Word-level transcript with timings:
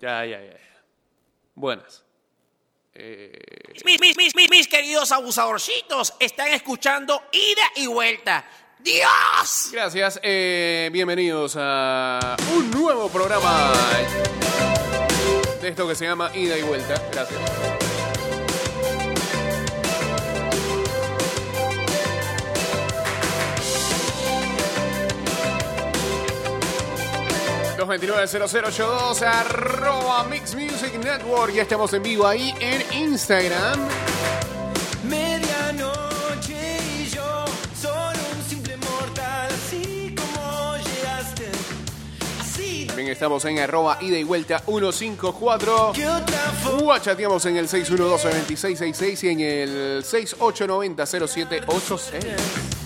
Ya, 0.00 0.24
ya, 0.24 0.40
ya. 0.42 0.56
Buenas. 1.54 2.02
Eh, 2.94 3.32
Mis, 3.84 4.00
mis, 4.00 4.16
mis, 4.16 4.34
mis, 4.36 4.50
mis 4.50 4.68
queridos 4.68 5.10
abusadorcitos 5.12 6.14
están 6.20 6.48
escuchando 6.48 7.22
ida 7.32 7.62
y 7.76 7.86
vuelta. 7.86 8.44
¡Dios! 8.78 9.70
gracias. 9.72 10.20
eh, 10.22 10.90
bienvenidos 10.92 11.56
a 11.58 12.36
un 12.54 12.70
nuevo 12.70 13.08
programa 13.08 13.72
de 15.60 15.68
esto 15.68 15.88
que 15.88 15.94
se 15.94 16.04
llama 16.04 16.30
Ida 16.36 16.58
y 16.58 16.62
Vuelta. 16.62 16.94
Gracias. 17.10 17.73
...229-0082... 27.86 29.22
...arroba 29.22 30.24
Mix 30.24 30.54
Music 30.54 30.94
Network... 31.02 31.52
...ya 31.52 31.62
estamos 31.62 31.92
en 31.92 32.02
vivo 32.02 32.26
ahí 32.26 32.54
en 32.60 33.10
Instagram... 33.10 33.80
Medianoche 35.08 36.78
y 36.98 37.06
yo, 37.10 37.44
solo 37.78 38.18
un 38.36 38.42
simple 38.48 38.76
mortal, 38.78 39.48
así 39.52 40.14
como 40.16 40.76
llegaste, 40.78 41.50
así 42.40 42.86
También 42.86 43.10
estamos 43.10 43.44
en 43.44 43.58
arroba 43.58 43.98
ida 44.00 44.16
y 44.16 44.24
vuelta 44.24 44.60
154. 44.60 45.92
que 45.94 46.08
otra 46.08 46.38
forma. 46.62 46.96
Uh, 46.96 47.00
chateamos 47.00 47.44
en 47.44 47.58
el 47.58 47.68
612-2666 47.68 49.24
y 49.24 49.28
en 49.28 49.40
el 49.40 50.02
6890-0786. 50.04 52.83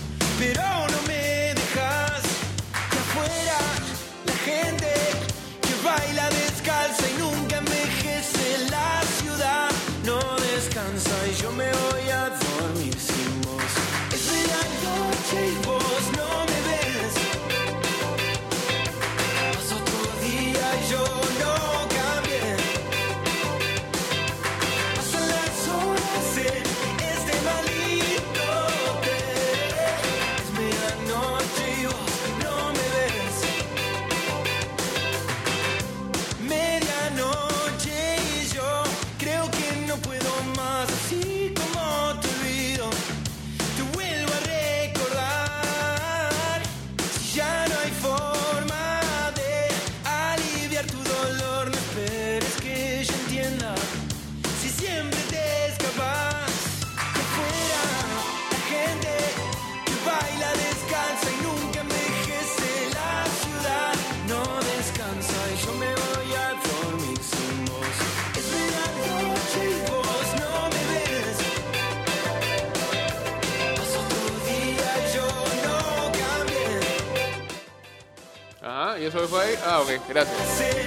Gracias. 80.09 80.78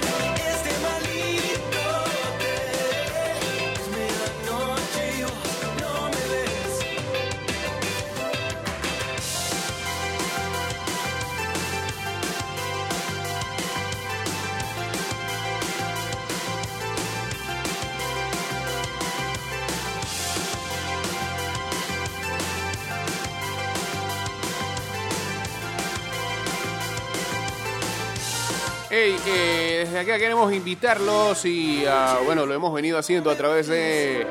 Queremos 30.23 30.53
invitarlos 30.53 31.43
y 31.43 31.83
ah, 31.85 32.17
bueno, 32.23 32.45
lo 32.45 32.53
hemos 32.53 32.73
venido 32.73 32.97
haciendo 32.97 33.29
a 33.29 33.35
través 33.35 33.67
de 33.67 34.25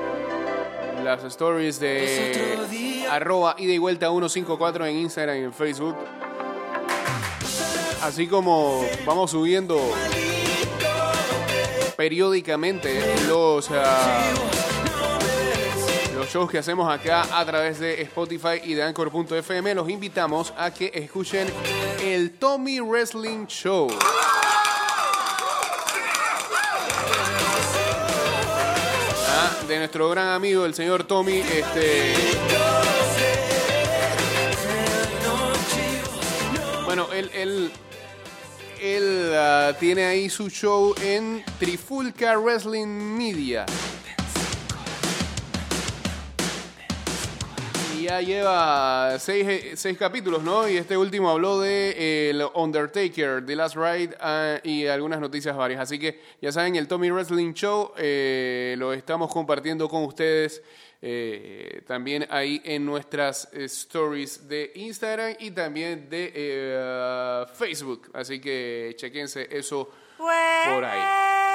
las 1.04 1.22
stories 1.24 1.78
de 1.80 3.04
arroba 3.10 3.56
ida 3.58 3.74
y 3.74 3.76
vuelta 3.76 4.06
154 4.08 4.86
en 4.86 4.96
Instagram 4.96 5.36
y 5.36 5.40
en 5.40 5.52
Facebook. 5.52 5.94
Así 8.00 8.26
como 8.26 8.82
vamos 9.04 9.32
subiendo 9.32 9.78
periódicamente 11.94 12.98
los, 13.28 13.68
ah, 13.70 14.32
los 16.14 16.26
shows 16.26 16.50
que 16.50 16.56
hacemos 16.56 16.90
acá 16.90 17.38
a 17.38 17.44
través 17.44 17.78
de 17.78 18.00
Spotify 18.00 18.62
y 18.64 18.72
de 18.72 18.82
Anchor.fm, 18.82 19.74
los 19.74 19.90
invitamos 19.90 20.54
a 20.56 20.70
que 20.72 20.90
escuchen 20.94 21.48
el 22.02 22.38
Tommy 22.38 22.80
Wrestling 22.80 23.44
Show. 23.46 23.90
De 29.72 29.78
nuestro 29.78 30.10
gran 30.10 30.28
amigo 30.28 30.66
el 30.66 30.74
señor 30.74 31.04
Tommy, 31.04 31.38
este. 31.38 32.12
Bueno, 36.84 37.08
él, 37.14 37.30
él, 37.32 37.72
él 38.82 39.32
ah, 39.34 39.72
tiene 39.80 40.04
ahí 40.04 40.28
su 40.28 40.50
show 40.50 40.94
en 41.02 41.42
Trifulca 41.58 42.36
Wrestling 42.38 42.86
Media. 42.86 43.64
Ya 48.02 48.20
lleva 48.20 49.18
seis, 49.18 49.72
seis 49.74 49.96
capítulos, 49.96 50.42
¿no? 50.42 50.68
Y 50.68 50.76
este 50.76 50.96
último 50.96 51.30
habló 51.30 51.60
de 51.60 51.90
eh, 51.90 52.30
el 52.30 52.42
Undertaker, 52.54 53.44
The 53.44 53.56
Last 53.56 53.76
Ride 53.76 54.16
ah, 54.20 54.58
y 54.62 54.86
algunas 54.86 55.20
noticias 55.20 55.56
varias. 55.56 55.80
Así 55.80 55.98
que 55.98 56.20
ya 56.40 56.52
saben, 56.52 56.76
el 56.76 56.88
Tommy 56.88 57.10
Wrestling 57.10 57.52
Show 57.52 57.92
eh, 57.96 58.74
lo 58.78 58.92
estamos 58.92 59.32
compartiendo 59.32 59.88
con 59.88 60.04
ustedes 60.04 60.62
eh, 61.04 61.82
también 61.84 62.26
ahí 62.30 62.62
en 62.64 62.86
nuestras 62.86 63.48
stories 63.52 64.48
de 64.48 64.70
Instagram 64.76 65.34
y 65.40 65.50
también 65.50 66.08
de 66.08 66.32
eh, 66.34 66.78
ah, 66.80 67.46
Facebook. 67.52 68.10
Así 68.14 68.40
que 68.40 68.94
chequense 68.96 69.48
eso 69.50 69.90
por 70.16 70.84
ahí. 70.84 71.51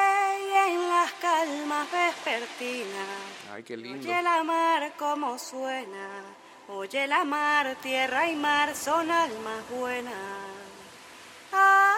En 0.70 0.90
las 0.90 1.12
calmas 1.14 1.88
vespertinas. 1.92 3.08
Ay, 3.54 3.64
qué 3.64 3.78
lindo. 3.78 4.00
Oye 4.08 4.22
la 4.22 4.44
mar 4.44 4.92
como 4.98 5.38
suena. 5.40 6.08
Oye 6.68 7.08
la 7.08 7.24
mar, 7.24 7.76
tierra 7.82 8.30
y 8.30 8.36
mar 8.36 8.76
son 8.76 9.10
almas 9.10 9.70
buenas. 9.70 10.14
Ay, 11.54 11.96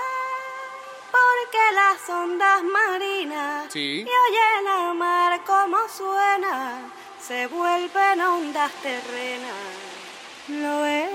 porque 1.12 1.64
las 1.74 2.10
ondas 2.10 2.62
marinas. 2.64 3.74
Sí. 3.74 4.02
Y 4.02 4.04
oye 4.04 4.64
la 4.64 4.94
mar 4.94 5.42
como 5.46 5.78
suena. 5.90 6.92
Se 7.20 7.48
vuelven 7.48 8.22
ondas 8.22 8.72
terrenas. 8.84 9.66
Lo 10.50 10.86
es. 10.86 11.10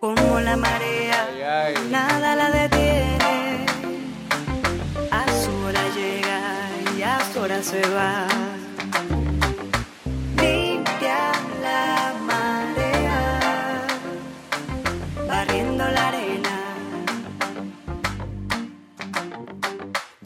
Como 0.00 0.38
la 0.40 0.56
marea, 0.56 1.26
Ay, 1.28 1.42
ay. 1.42 1.88
nada 1.90 2.36
la 2.36 2.50
detiene. 2.50 2.75
Se 7.76 7.88
va. 7.90 8.35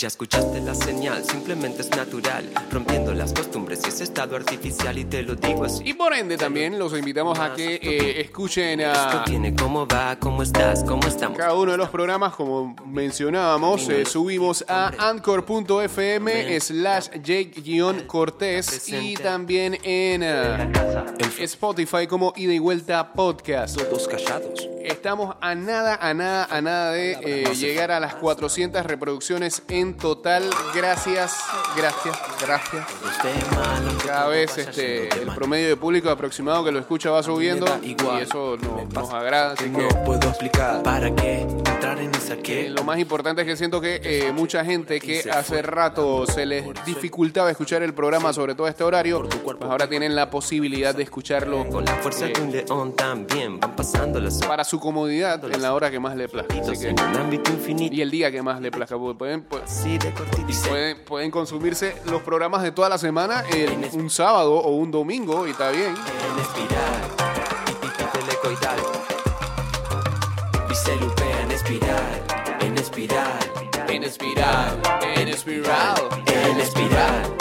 Ya 0.01 0.09
escuchaste 0.09 0.63
la 0.63 0.75
señal, 0.75 1.23
simplemente 1.27 1.83
es 1.83 1.91
natural, 1.91 2.51
rompiendo 2.71 3.13
las 3.13 3.35
costumbres 3.35 3.83
y 3.85 3.91
ese 3.91 4.05
estado 4.05 4.35
artificial 4.35 4.97
y 4.97 5.05
te 5.05 5.23
lo 5.23 5.35
digo 5.35 5.67
así. 5.67 5.83
Y 5.85 5.93
por 5.93 6.15
ende 6.15 6.39
también 6.39 6.79
los 6.79 6.99
invitamos 6.99 7.39
a 7.39 7.53
que 7.53 7.75
eh, 7.75 8.19
escuchen 8.23 8.81
a 8.81 8.93
Esto 8.93 9.63
¿cómo 9.63 9.87
va? 9.87 10.17
¿Cómo 10.19 10.43
estás? 10.43 10.85
¿Cómo 10.85 11.07
estamos? 11.07 11.37
cada 11.37 11.53
uno 11.53 11.73
de 11.73 11.77
los 11.77 11.91
programas, 11.91 12.35
como 12.35 12.75
mencionábamos, 12.87 13.91
eh, 13.91 14.07
subimos 14.07 14.65
a 14.67 14.91
anchor.fm 15.11 16.59
slash 16.59 17.11
Jake-Cortés 17.23 18.89
y 18.89 19.17
también 19.17 19.75
en 19.83 20.23
eh, 20.23 20.73
Spotify 21.41 22.07
como 22.07 22.33
Ida 22.37 22.55
y 22.55 22.59
Vuelta 22.59 23.13
Podcast. 23.13 23.77
Todos 23.77 24.09
callados. 24.09 24.71
Estamos 24.83 25.37
a 25.41 25.55
nada, 25.55 25.97
a 25.97 26.15
nada, 26.15 26.49
a 26.51 26.61
nada 26.63 26.93
de 26.93 27.13
eh, 27.23 27.55
llegar 27.55 27.91
a 27.91 28.01
las 28.01 28.15
400 28.15 28.85
reproducciones 28.87 29.63
en 29.69 29.90
total. 29.95 30.49
Gracias, 30.75 31.37
gracias, 31.77 32.19
gracias. 32.41 32.87
Cada 34.07 34.27
vez 34.29 34.57
este, 34.59 35.09
el 35.23 35.29
promedio 35.35 35.69
de 35.69 35.77
público 35.77 36.11
aproximado 36.11 36.65
que 36.65 36.73
lo 36.73 36.79
escucha 36.79 37.11
va 37.11 37.23
subiendo 37.23 37.67
y 37.83 37.95
eso 38.21 38.57
no- 38.61 38.87
nos 38.93 39.11
agrada. 39.13 39.53
Así 39.53 39.65
que 39.71 39.89
puedo 40.05 40.29
explicar 40.29 40.83
para 40.83 41.15
qué 41.15 41.41
entrar 41.43 41.99
en 42.01 42.15
esa 42.15 42.35
eh, 42.35 42.43
que 42.43 42.71
lo 42.71 42.83
más 42.85 42.99
importante 42.99 43.43
es 43.43 43.47
que 43.49 43.57
siento 43.57 43.81
que 43.81 44.01
eh, 44.03 44.33
mucha 44.33 44.65
gente 44.65 45.01
que 45.01 45.31
hace 45.31 45.63
rato 45.63 46.27
se 46.27 46.47
les 46.47 46.65
dificultaba 46.85 47.51
escuchar 47.51 47.83
el 47.83 47.95
programa, 47.95 48.33
sobre 48.33 48.55
todo 48.55 48.67
a 48.67 48.71
este 48.71 48.85
horario, 48.85 49.29
pues 49.45 49.57
ahora 49.63 49.89
tienen 49.89 50.15
la 50.15 50.31
posibilidad 50.31 50.95
de 50.95 51.03
escucharlo 51.03 51.69
con 51.69 51.85
la 51.85 51.95
fuerza 51.97 52.27
eh, 52.27 52.33
de 52.33 52.41
un 52.43 52.53
león 52.53 52.97
también 52.97 53.61
van 53.61 53.77
pasando 53.77 54.19
las 54.21 54.37
horas 54.39 54.49
para 54.49 54.65
su 54.65 54.81
comodidad 54.81 55.43
en 55.45 55.63
la 55.63 55.75
hora 55.75 55.91
que 55.91 56.01
más 56.01 56.17
le 56.17 56.29
plazca. 56.29 56.55
Así 56.61 56.73
que, 56.79 56.95
y 57.95 58.01
el 58.01 58.11
día 58.11 58.31
que 58.31 58.43
más 58.43 58.61
le 58.61 58.71
plazca. 58.71 58.97
Pueden, 58.99 59.49
pu- 59.49 59.61
así 59.81 59.97
de 59.97 60.13
cortito 60.13 60.47
y 60.47 60.69
pueden, 60.69 60.99
pueden 61.05 61.31
consumirse 61.31 61.97
los 62.05 62.21
programas 62.21 62.63
de 62.63 62.71
toda 62.71 62.91
la 62.91 62.99
semana 62.99 63.45
en 63.51 63.89
un 63.93 64.11
sábado 64.11 64.57
o 64.57 64.77
un 64.77 64.91
domingo 64.91 65.47
y 65.47 65.53
está 65.53 65.71
bien. 65.71 65.95
en 65.95 66.39
espiral 66.39 67.01
telecoidal 68.13 68.79
y 70.71 70.75
se 70.75 70.97
lupea 70.97 71.43
en 71.43 71.51
espiral 71.51 72.25
en 72.61 72.77
espiral 72.77 73.39
En 73.89 74.05
espiral, 74.05 74.83
en 75.17 75.29
espiral, 75.29 75.97
en 76.27 76.61
espiral 76.61 77.37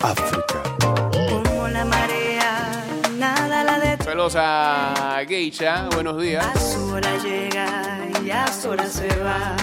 África. 0.00 0.62
Como 1.12 1.68
la 1.68 1.84
marea, 1.84 2.84
nada 3.18 3.62
la 3.62 3.78
detiene. 3.78 4.04
Saludos 4.04 4.34
a 4.36 5.22
Geisha, 5.28 5.88
buenos 5.94 6.20
días. 6.20 6.44
A 6.44 6.58
su 6.58 6.92
hora 6.92 7.16
llega 7.18 8.01
y 8.24 8.30
a 8.30 8.46
su 8.46 8.70
hora 8.70 8.86
se 8.86 9.08
va. 9.18 9.56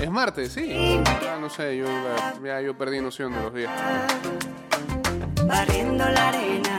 Es 0.00 0.10
martes, 0.10 0.52
sí. 0.52 1.00
Ah, 1.06 1.38
no 1.40 1.48
sé, 1.48 1.76
yo 1.76 1.86
ya 2.44 2.60
yo 2.60 2.76
perdí 2.76 3.00
noción 3.00 3.32
de 3.32 3.40
los 3.40 3.54
días. 3.54 3.72
Barriendo 5.46 6.04
la 6.08 6.28
arena. 6.28 6.78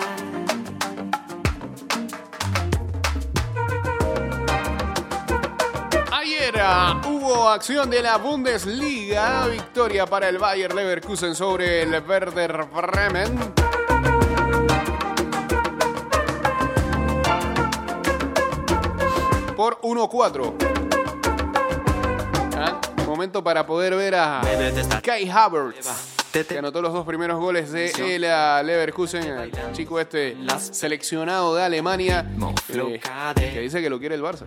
Ayer 6.12 6.56
ah, 6.62 7.02
hubo 7.08 7.50
acción 7.50 7.90
de 7.90 8.02
la 8.02 8.18
Bundesliga, 8.18 9.48
victoria 9.48 10.06
para 10.06 10.30
el 10.30 10.38
Bayer 10.38 10.74
Leverkusen 10.74 11.36
sobre 11.36 11.84
el 11.84 12.04
Werder 12.04 12.66
Bremen. 12.66 13.40
Por 19.56 19.80
1-4. 19.82 20.54
Ah, 22.58 22.82
Momento 23.06 23.44
para 23.44 23.66
poder 23.66 23.96
ver 23.96 24.16
a 24.16 24.42
Kai 25.02 25.30
Havertz. 25.30 25.88
que 26.34 26.58
anotó 26.58 26.82
los 26.82 26.92
dos 26.92 27.06
primeros 27.06 27.40
goles 27.40 27.72
de 27.72 27.92
el 28.16 28.26
ah, 28.26 28.62
Leverkusen, 28.62 29.24
el 29.24 29.52
chico 29.72 30.00
este 30.00 30.36
seleccionado 30.60 31.56
de 31.56 31.64
Alemania, 31.64 32.30
eh, 32.70 33.00
que 33.36 33.62
dice 33.62 33.82
que 33.82 33.90
lo 33.90 34.00
quiere 34.00 34.16
el 34.16 34.22
Barça. 34.22 34.46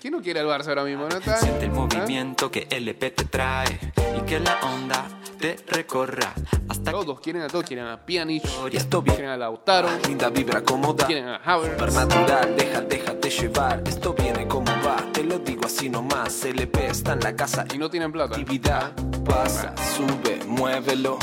¿Quién 0.00 0.12
no 0.12 0.22
quiere 0.22 0.40
el 0.40 0.46
Barça 0.46 0.68
ahora 0.68 0.84
mismo? 0.84 1.08
¿No 1.08 1.16
está? 1.16 1.36
Siente 1.36 1.66
el 1.66 1.70
¿Ah? 1.70 1.74
movimiento 1.74 2.50
que 2.50 2.66
LP 2.70 3.10
te 3.12 3.24
trae 3.26 3.78
y 4.16 4.20
que 4.22 4.40
la 4.40 4.58
onda 4.62 5.17
te 5.38 5.56
recorra 5.66 6.34
hasta 6.68 6.90
que 6.90 6.98
Todos 6.98 7.20
quieren 7.20 7.42
a 7.42 7.46
todos, 7.46 7.64
quieren 7.64 7.86
a 7.86 8.04
Pjanic, 8.04 8.44
y 8.44 9.02
quieren 9.04 9.30
a 9.30 9.36
Lautaro, 9.36 9.88
Linda 10.06 10.28
vibra 10.30 10.62
cómoda. 10.62 11.06
quieren 11.06 11.28
a 11.28 11.36
Havertz. 11.36 11.78
Supernatural, 11.78 12.56
deja, 12.56 12.80
déjate 12.82 13.30
llevar. 13.30 13.82
Esto 13.86 14.14
viene 14.14 14.46
como 14.48 14.70
va, 14.84 14.96
te 15.12 15.22
lo 15.22 15.38
digo 15.38 15.62
así 15.66 15.88
nomás. 15.88 16.44
LP 16.44 16.88
está 16.88 17.12
en 17.12 17.20
la 17.20 17.34
casa 17.36 17.64
Y 17.72 17.78
no 17.78 17.88
tienen 17.88 18.12
plata. 18.12 18.36
Actividad 18.36 18.92
pasa, 19.24 19.74
sube, 19.96 20.44
muévelo. 20.46 21.18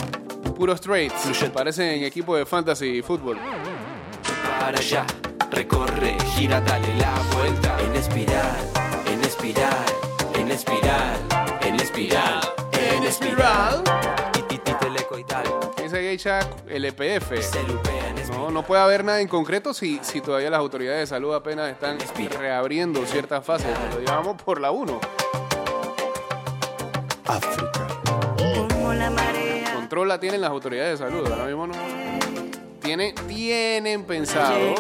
Puros 0.55 0.79
trades. 0.79 1.13
Parecen 1.53 2.03
equipo 2.03 2.35
de 2.35 2.45
fantasy 2.45 3.01
fútbol. 3.01 3.37
para 4.59 4.79
allá 4.79 5.05
recorre 5.51 6.17
gira 6.35 6.59
dale 6.61 6.95
la 6.95 7.13
vuelta 7.35 7.77
en 7.81 7.95
espiral 7.95 8.71
en 9.05 9.21
espiral 9.21 9.85
en 10.33 10.51
espiral 10.51 11.19
en 11.61 11.75
espiral 11.75 12.54
en 13.05 13.11
espiral 13.11 13.83
Dice 15.81 16.01
Geisha, 16.01 16.39
espiral 16.67 16.91
No, 18.31 18.49
no 18.49 18.63
puede 18.63 18.81
haber 18.81 19.03
nada 19.03 19.21
en 19.21 19.27
concreto 19.27 19.73
si, 19.73 19.99
si 20.01 20.21
todavía 20.21 20.49
las 20.49 20.59
autoridades 20.59 21.01
de 21.01 21.07
salud 21.07 21.33
apenas 21.35 21.69
están 21.69 21.97
reabriendo 22.39 23.05
ciertas 23.05 23.45
fases. 23.45 23.67
Pero 23.89 23.99
llevamos 23.99 24.41
por 24.41 24.59
la 24.59 24.71
1. 24.71 24.99
África. 27.25 27.87
Control 29.75 30.07
la 30.07 30.19
tienen 30.19 30.41
las 30.41 30.49
autoridades 30.49 30.99
de 30.99 31.05
salud. 31.05 31.27
Ahora 31.31 31.45
mismo 31.45 31.67
no. 31.67 31.73
Tienen, 32.81 33.13
tienen 33.27 34.03
pensado 34.05 34.75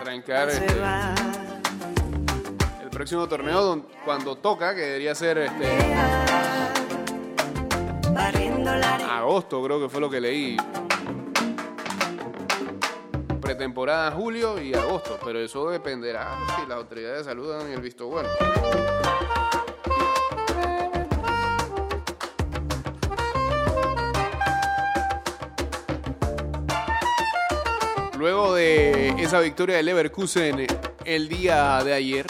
arrancar 0.00 0.50
este, 0.50 0.66
el 2.82 2.90
próximo 2.90 3.28
torneo 3.28 3.84
cuando 4.04 4.36
toca, 4.36 4.74
que 4.74 4.80
debería 4.80 5.14
ser 5.14 5.38
este. 5.38 6.27
Agosto, 8.68 9.62
creo 9.62 9.80
que 9.80 9.88
fue 9.88 10.00
lo 10.00 10.08
que 10.08 10.20
leí. 10.20 10.56
Pretemporada 13.40 14.10
julio 14.12 14.60
y 14.60 14.74
agosto, 14.74 15.18
pero 15.24 15.38
eso 15.38 15.68
dependerá 15.70 16.38
si 16.56 16.66
las 16.66 16.78
autoridades 16.78 17.18
de 17.18 17.24
salud 17.24 17.50
dan 17.50 17.70
el 17.70 17.80
visto 17.80 18.06
bueno. 18.06 18.28
Luego 28.18 28.54
de 28.54 29.10
esa 29.22 29.40
victoria 29.40 29.76
de 29.76 29.82
Leverkusen 29.84 30.66
el 31.04 31.28
día 31.28 31.82
de 31.84 31.94
ayer, 31.94 32.26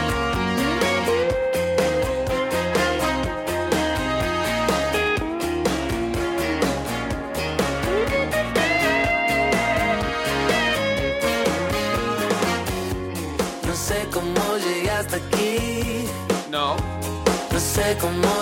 sé 18.00 18.33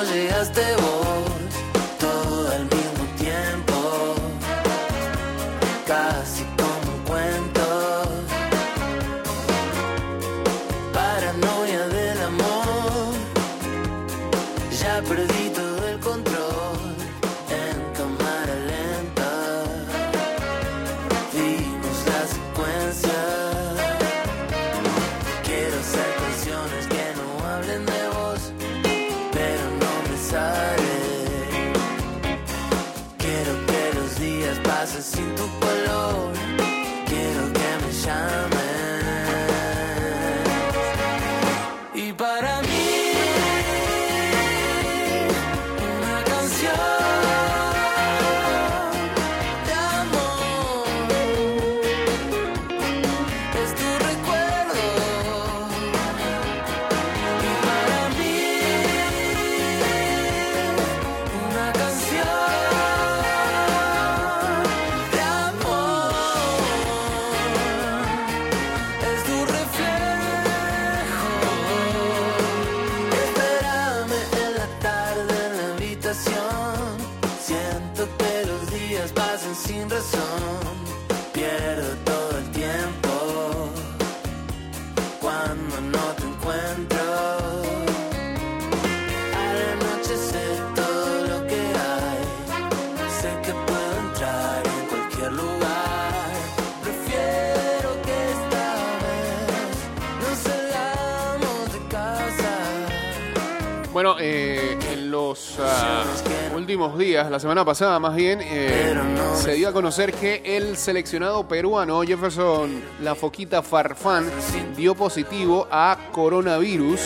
últimos 106.83 106.99
días, 106.99 107.31
la 107.31 107.39
semana 107.39 107.65
pasada 107.65 108.01
más 108.01 108.17
bien, 108.17 108.41
eh, 108.43 108.93
se 109.37 109.53
dio 109.53 109.69
a 109.69 109.73
conocer 109.73 110.13
que 110.13 110.43
el 110.45 110.77
seleccionado 110.77 111.47
peruano 111.47 112.03
Jefferson 112.03 112.83
La 113.01 113.15
Foquita 113.15 113.63
Farfán 113.63 114.29
dio 114.77 114.97
positivo 114.97 115.69
a 115.71 115.97
coronavirus 116.11 117.01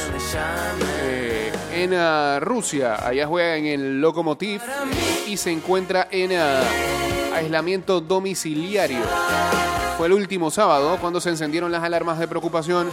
eh, 1.03 1.53
en 1.75 1.93
ah, 1.93 2.39
Rusia. 2.41 3.07
Allá 3.07 3.27
juega 3.27 3.57
en 3.57 3.67
el 3.67 4.01
Lokomotiv 4.01 4.63
y 5.27 5.37
se 5.37 5.51
encuentra 5.51 6.09
en 6.11 6.33
ah, 6.33 6.63
aislamiento 7.35 8.01
domiciliario. 8.01 9.03
Fue 9.99 10.07
el 10.07 10.15
último 10.15 10.51
sábado 10.51 10.97
cuando 11.03 11.21
se 11.21 11.29
encendieron 11.29 11.71
las 11.71 11.83
alarmas 11.83 12.19
de 12.19 12.29
preocupación 12.29 12.89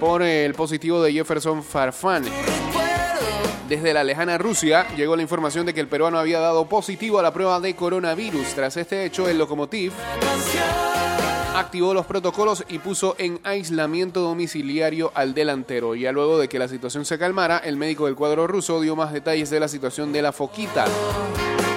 por 0.00 0.22
el 0.22 0.54
positivo 0.54 1.00
de 1.02 1.12
Jefferson 1.12 1.62
Farfán. 1.62 2.24
Desde 3.68 3.94
la 3.94 4.04
lejana 4.04 4.36
Rusia 4.36 4.86
llegó 4.94 5.16
la 5.16 5.22
información 5.22 5.64
de 5.64 5.72
que 5.72 5.80
el 5.80 5.88
peruano 5.88 6.18
había 6.18 6.38
dado 6.38 6.66
positivo 6.66 7.18
a 7.18 7.22
la 7.22 7.32
prueba 7.32 7.60
de 7.60 7.74
coronavirus. 7.74 8.54
Tras 8.54 8.76
este 8.76 9.04
hecho, 9.04 9.28
el 9.28 9.38
Lokomotiv 9.38 9.92
activó 11.54 11.94
los 11.94 12.04
protocolos 12.04 12.64
y 12.68 12.78
puso 12.78 13.14
en 13.18 13.40
aislamiento 13.42 14.20
domiciliario 14.20 15.12
al 15.14 15.32
delantero. 15.32 15.94
Ya 15.94 16.12
luego 16.12 16.38
de 16.38 16.48
que 16.48 16.58
la 16.58 16.68
situación 16.68 17.04
se 17.04 17.18
calmara, 17.18 17.58
el 17.58 17.76
médico 17.76 18.06
del 18.06 18.16
cuadro 18.16 18.46
ruso 18.46 18.80
dio 18.80 18.96
más 18.96 19.12
detalles 19.12 19.48
de 19.50 19.60
la 19.60 19.68
situación 19.68 20.12
de 20.12 20.22
la 20.22 20.32
foquita. 20.32 20.84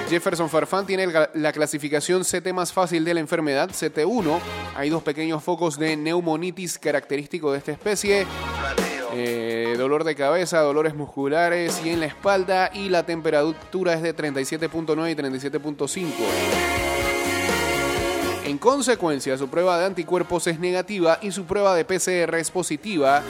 Jefferson 0.08 0.48
Farfán 0.48 0.86
tiene 0.86 1.06
la 1.34 1.52
clasificación 1.52 2.22
CT 2.22 2.52
más 2.52 2.72
fácil 2.72 3.04
de 3.04 3.14
la 3.14 3.20
enfermedad, 3.20 3.70
CT1. 3.70 4.40
Hay 4.74 4.88
dos 4.88 5.02
pequeños 5.02 5.42
focos 5.42 5.78
de 5.78 5.96
neumonitis 5.96 6.78
característico 6.78 7.52
de 7.52 7.58
esta 7.58 7.72
especie. 7.72 8.26
Eh, 9.12 9.57
dolor 9.76 10.04
de 10.04 10.14
cabeza, 10.14 10.60
dolores 10.60 10.94
musculares 10.94 11.80
y 11.84 11.90
en 11.90 12.00
la 12.00 12.06
espalda 12.06 12.70
y 12.72 12.88
la 12.88 13.04
temperatura 13.04 13.94
es 13.94 14.02
de 14.02 14.14
37.9 14.14 15.10
y 15.10 15.14
37.5. 15.14 16.08
En 18.44 18.56
consecuencia, 18.56 19.36
su 19.36 19.48
prueba 19.48 19.78
de 19.78 19.86
anticuerpos 19.86 20.46
es 20.46 20.58
negativa 20.58 21.18
y 21.20 21.32
su 21.32 21.44
prueba 21.44 21.74
de 21.74 21.84
PCR 21.84 22.34
es 22.36 22.50
positiva, 22.50 23.22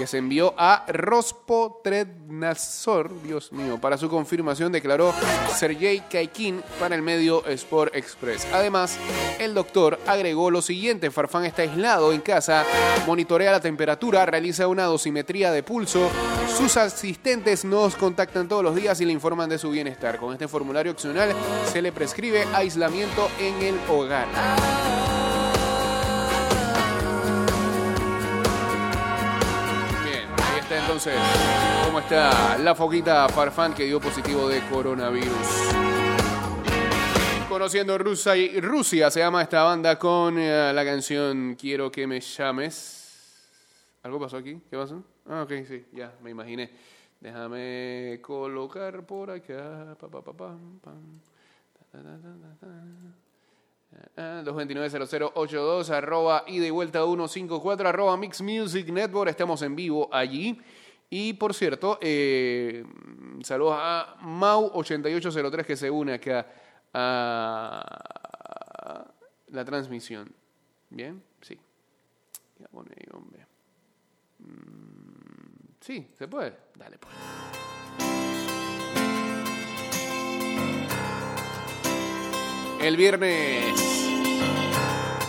que 0.00 0.06
se 0.06 0.16
envió 0.16 0.54
a 0.56 0.86
Rospotrednazor, 0.88 3.22
Dios 3.22 3.52
mío, 3.52 3.78
para 3.78 3.98
su 3.98 4.08
confirmación, 4.08 4.72
declaró 4.72 5.12
Sergei 5.54 6.00
Kaikin 6.10 6.62
para 6.78 6.94
el 6.94 7.02
medio 7.02 7.44
Sport 7.44 7.94
Express. 7.94 8.46
Además, 8.50 8.96
el 9.38 9.52
doctor 9.52 10.00
agregó 10.06 10.50
lo 10.50 10.62
siguiente, 10.62 11.10
Farfán 11.10 11.44
está 11.44 11.60
aislado 11.60 12.14
en 12.14 12.22
casa, 12.22 12.64
monitorea 13.06 13.52
la 13.52 13.60
temperatura, 13.60 14.24
realiza 14.24 14.68
una 14.68 14.84
dosimetría 14.84 15.52
de 15.52 15.62
pulso, 15.62 16.08
sus 16.56 16.78
asistentes 16.78 17.66
nos 17.66 17.94
contactan 17.94 18.48
todos 18.48 18.64
los 18.64 18.74
días 18.74 18.98
y 19.02 19.04
le 19.04 19.12
informan 19.12 19.50
de 19.50 19.58
su 19.58 19.68
bienestar. 19.68 20.16
Con 20.16 20.32
este 20.32 20.48
formulario 20.48 20.92
opcional 20.92 21.34
se 21.70 21.82
le 21.82 21.92
prescribe 21.92 22.46
aislamiento 22.54 23.28
en 23.38 23.60
el 23.60 23.78
hogar. 23.90 24.28
Entonces 30.90 31.14
cómo 31.86 32.00
está 32.00 32.58
la 32.58 32.74
foquita 32.74 33.28
Farfán 33.28 33.72
que 33.74 33.84
dio 33.84 34.00
positivo 34.00 34.48
de 34.48 34.60
coronavirus. 34.68 35.30
Conociendo 37.48 37.96
Rusia 37.96 38.34
Rusia 38.60 39.08
se 39.08 39.20
llama 39.20 39.42
esta 39.42 39.62
banda 39.62 39.96
con 39.96 40.36
eh, 40.36 40.72
la 40.74 40.84
canción 40.84 41.54
Quiero 41.54 41.92
que 41.92 42.08
me 42.08 42.18
llames. 42.20 43.38
¿Algo 44.02 44.18
pasó 44.18 44.38
aquí? 44.38 44.60
¿Qué 44.68 44.76
pasó? 44.76 45.04
Ah, 45.28 45.42
ok, 45.44 45.52
sí, 45.68 45.86
ya, 45.92 46.12
me 46.22 46.30
imaginé. 46.30 46.68
Déjame 47.20 48.18
colocar 48.20 49.06
por 49.06 49.30
acá. 49.30 49.96
229-0082, 54.16 55.90
arroba 55.90 56.44
ida 56.46 56.66
y 56.66 56.70
vuelta 56.70 57.04
154, 57.04 57.88
arroba 57.88 58.16
Mix 58.16 58.40
Music 58.42 58.88
Network. 58.88 59.30
Estamos 59.30 59.62
en 59.62 59.74
vivo 59.76 60.08
allí. 60.12 60.60
Y 61.08 61.32
por 61.34 61.54
cierto, 61.54 61.98
eh, 62.00 62.84
saludos 63.42 63.74
a 63.78 64.16
Mau8803 64.22 65.64
que 65.64 65.76
se 65.76 65.90
une 65.90 66.14
acá 66.14 66.46
a 66.94 68.10
la 69.48 69.64
transmisión. 69.64 70.32
¿Bien? 70.88 71.22
Sí. 71.40 71.58
Pone. 72.70 72.94
Mm, 74.38 75.74
sí, 75.80 76.06
se 76.16 76.28
puede. 76.28 76.56
Dale, 76.76 76.98
pues. 76.98 77.69
El 82.80 82.96
viernes. 82.96 83.78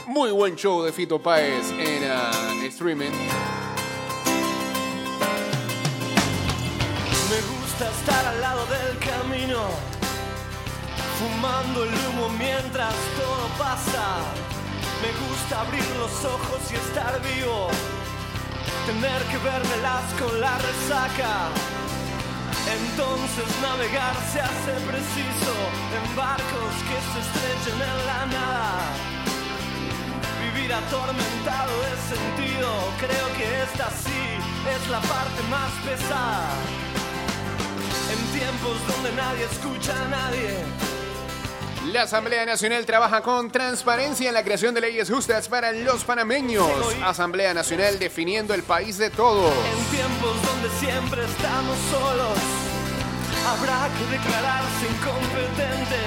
Muy 0.08 0.32
buen 0.32 0.56
show 0.56 0.84
de 0.84 0.94
Fito 0.94 1.20
Páez 1.20 1.70
en 1.72 2.10
ah, 2.10 2.32
streaming. 2.64 3.12
Me 7.30 7.42
gusta 7.52 7.90
estar 7.90 8.26
al 8.26 8.40
lado 8.40 8.66
del 8.68 8.98
camino, 9.00 9.64
fumando 11.20 11.84
el 11.84 11.90
humo 11.90 12.30
mientras 12.40 12.96
todo 13.20 13.50
pasa. 13.60 14.22
Me 15.02 15.12
gusta 15.28 15.60
abrir 15.60 15.86
los 16.00 16.24
ojos 16.24 16.72
y 16.72 16.76
estar 16.76 17.22
vivo, 17.22 17.68
tener 18.86 19.22
que 19.24 19.38
vermelas 19.40 20.14
con 20.18 20.40
la 20.40 20.58
resaca. 20.58 21.81
Entonces 22.68 23.48
navegar 23.62 24.16
se 24.32 24.42
hace 24.42 24.74
preciso 24.86 25.54
en 25.98 26.16
barcos 26.16 26.74
que 26.88 26.98
se 27.10 27.20
estrechen 27.26 27.82
en 27.82 28.06
la 28.06 28.26
nada. 28.28 28.94
Vivir 30.44 30.74
atormentado 30.74 31.74
es 31.92 32.00
sentido, 32.16 32.70
creo 33.00 33.28
que 33.38 33.64
esta 33.64 33.90
sí 33.90 34.22
es 34.76 34.90
la 34.90 35.00
parte 35.02 35.42
más 35.50 35.72
pesada. 35.86 36.52
donde 38.88 39.12
nadie 39.14 39.46
escucha 39.46 39.94
a 39.94 40.08
nadie. 40.08 41.01
La 41.92 42.04
Asamblea 42.04 42.46
Nacional 42.46 42.86
trabaja 42.86 43.22
con 43.22 43.52
transparencia 43.52 44.30
en 44.30 44.34
la 44.34 44.44
creación 44.44 44.74
de 44.74 44.80
leyes 44.80 45.10
justas 45.10 45.50
para 45.50 45.74
los 45.74 46.06
panameños. 46.06 46.66
Asamblea 47.04 47.54
Nacional 47.54 48.00
definiendo 48.00 48.54
el 48.54 48.64
país 48.64 48.98
de 48.98 49.10
todos. 49.10 49.52
En 49.52 49.98
tiempos 49.98 50.42
donde 50.42 50.70
siempre 50.80 51.22
estamos 51.22 51.78
solos, 51.92 52.38
habrá 53.46 53.90
que 53.92 54.06
declararse 54.08 54.88
incompetente 54.88 56.00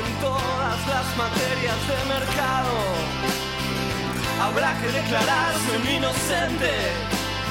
en 0.00 0.20
todas 0.22 0.80
las 0.88 1.16
materias 1.18 1.76
de 1.88 1.98
mercado. 2.08 2.72
Habrá 4.40 4.80
que 4.80 4.86
declararse 4.86 5.76
un 5.76 5.88
inocente 5.90 6.72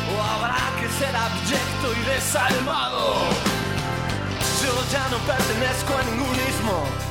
o 0.09 0.21
habrá 0.33 0.81
que 0.81 0.89
ser 0.97 1.15
abyecto 1.15 1.93
y 1.93 2.15
desalmado. 2.15 3.13
Yo 4.63 4.73
ya 4.91 5.07
no 5.09 5.17
pertenezco 5.19 5.95
a 5.95 6.03
ningún 6.09 6.35
ismo. 6.49 7.10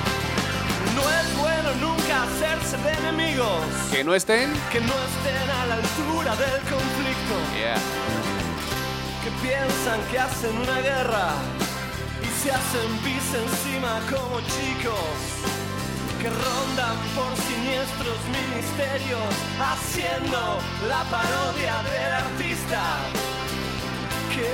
No 1.01 1.09
es 1.09 1.37
bueno 1.37 1.69
nunca 1.81 2.23
hacerse 2.23 2.77
de 2.77 2.91
enemigos 2.91 3.63
Que 3.91 4.03
no 4.03 4.13
estén. 4.15 4.51
que 4.71 4.79
no 4.81 4.93
estén 5.09 5.49
a 5.61 5.65
la 5.67 5.75
altura 5.75 6.35
del 6.35 6.59
conflicto, 6.69 7.35
Yeah. 7.57 7.77
que 9.23 9.31
piensan 9.45 9.99
que 10.11 10.19
hacen 10.19 10.57
una 10.57 10.79
guerra 10.81 11.29
y 12.23 12.27
se 12.41 12.51
hacen 12.51 12.89
pis 13.03 13.27
encima 13.45 13.99
como 14.09 14.39
chicos, 14.41 15.19
que 16.21 16.29
rondan 16.29 16.97
por 17.15 17.31
siniestros 17.49 18.17
ministerios 18.37 19.29
haciendo 19.59 20.59
la 20.87 21.03
parodia 21.09 21.75
del 21.91 22.13
artista, 22.23 22.81
que 24.33 24.51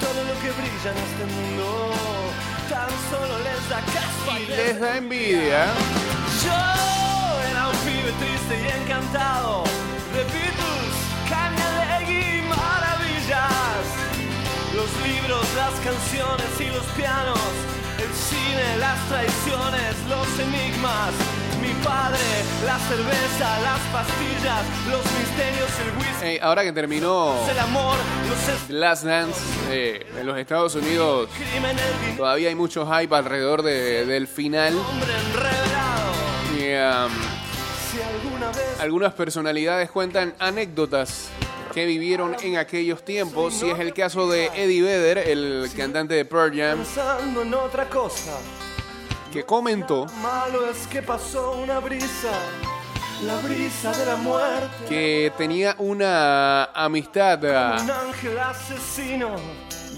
todo 0.00 0.20
lo 0.28 0.34
que 0.42 0.50
brilla 0.58 0.90
en 0.92 0.98
este 1.08 1.24
mundo 1.34 1.66
tan 2.68 2.90
solo 3.10 3.38
les 3.46 3.68
da 3.68 3.80
caspa 3.94 4.40
y 4.40 4.46
Les 4.46 4.80
da 4.80 4.96
envidia. 4.96 5.66
yo 6.44 6.60
era 7.50 7.68
un 7.68 7.76
pibe 7.84 8.12
triste 8.20 8.54
y 8.64 8.66
encantado 8.80 9.64
de 10.14 10.22
Beatles, 10.32 10.96
Cañalegui 11.30 12.38
y 12.38 12.42
maravillas. 12.48 13.84
Los 14.74 14.90
libros, 15.06 15.44
las 15.56 15.74
canciones 15.88 16.50
y 16.60 16.66
los 16.76 16.86
pianos, 16.96 17.48
el 18.04 18.12
cine, 18.28 18.66
las 18.78 18.98
traiciones, 19.08 19.94
los 20.08 20.28
enigmas. 20.46 21.45
Mi 21.66 21.72
padre, 21.84 22.18
la 22.64 22.78
cerveza, 22.78 23.60
las 23.60 23.80
pastillas, 23.92 24.62
los 24.90 25.02
misterios, 25.18 25.70
el 25.84 25.98
whisky, 25.98 26.24
Eh, 26.26 26.38
ahora 26.42 26.62
que 26.62 26.72
terminó 26.72 27.34
el 27.50 27.58
amor, 27.58 27.96
los 28.28 28.70
Last 28.70 29.04
Dance 29.04 29.40
eh, 29.70 30.06
en 30.18 30.26
los 30.26 30.38
Estados 30.38 30.74
Unidos, 30.76 31.28
todavía 32.16 32.48
hay 32.48 32.54
mucho 32.54 32.86
hype 32.86 33.14
alrededor 33.14 33.62
de- 33.62 34.04
del 34.06 34.26
final. 34.28 34.74
Y, 36.56 36.72
um, 36.74 37.12
algunas 38.80 39.12
personalidades 39.14 39.90
cuentan 39.90 40.34
anécdotas 40.38 41.28
que 41.74 41.84
vivieron 41.84 42.36
en 42.42 42.56
aquellos 42.58 43.04
tiempos. 43.04 43.54
Si 43.54 43.68
es 43.68 43.78
el 43.78 43.92
caso 43.92 44.28
de 44.30 44.46
Eddie 44.54 44.82
Vedder, 44.82 45.18
el 45.18 45.68
cantante 45.76 46.14
de 46.14 46.24
Pearl 46.24 46.56
Jam, 46.56 46.78
pensando 46.78 47.42
en 47.42 47.54
otra 47.54 47.88
cosa. 47.88 48.32
Que 49.36 49.44
comentó 49.44 50.06
Malo 50.22 50.68
es 50.70 50.86
que 50.86 51.02
pasó 51.02 51.52
una 51.52 51.78
brisa, 51.80 52.32
la 53.24 53.36
brisa 53.38 53.92
de 53.92 54.06
la 54.06 54.16
muerte. 54.16 54.84
que 54.88 55.32
tenía 55.36 55.74
una 55.78 56.64
amistad 56.74 57.44
ah, 57.46 57.78
Un 57.82 57.90
ángel 57.90 58.38
asesino. 58.38 59.30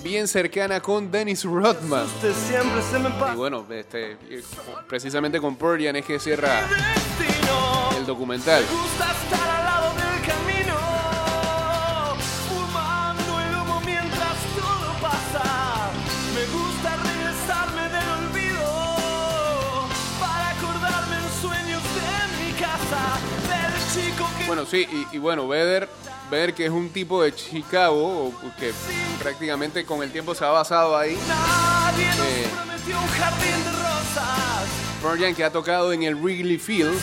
bien 0.03 0.27
cercana 0.29 0.81
con 0.81 1.11
Dennis 1.11 1.45
Rodman. 1.45 2.05
Usted 2.05 2.33
siempre 2.35 2.83
se 2.83 2.99
me 2.99 3.09
Y 3.09 3.13
pasa. 3.13 3.35
bueno, 3.35 3.65
este, 3.71 4.17
precisamente 4.89 5.41
con 5.41 5.57
Pearl 5.57 5.85
Jam 5.85 5.97
es 5.97 6.05
que 6.05 6.19
cierra 6.19 6.63
Destino. 6.63 7.91
el 7.99 8.07
documental. 8.07 8.63
Me 8.65 8.77
gusta 8.81 9.13
estar 9.13 9.58
Bueno, 24.49 24.65
sí, 24.67 24.89
y, 25.13 25.19
bueno, 25.19 25.47
Vedder, 25.47 25.89
Vedder 26.31 26.55
que 26.55 26.65
es 26.65 26.71
un 26.71 26.89
tipo 26.91 27.23
de 27.23 27.33
Chicago, 27.35 28.33
que 28.59 28.73
prácticamente 29.23 29.85
con 29.85 30.03
el 30.03 30.11
tiempo 30.11 30.35
se 30.35 30.45
ha 30.45 30.49
basado 30.49 30.97
ahí. 30.97 31.15
Eh. 31.15 32.47
que 35.37 35.45
ha 35.45 35.51
tocado 35.51 35.93
en 35.93 36.03
el 36.03 36.15
Wrigley 36.17 36.59
Field, 36.59 36.99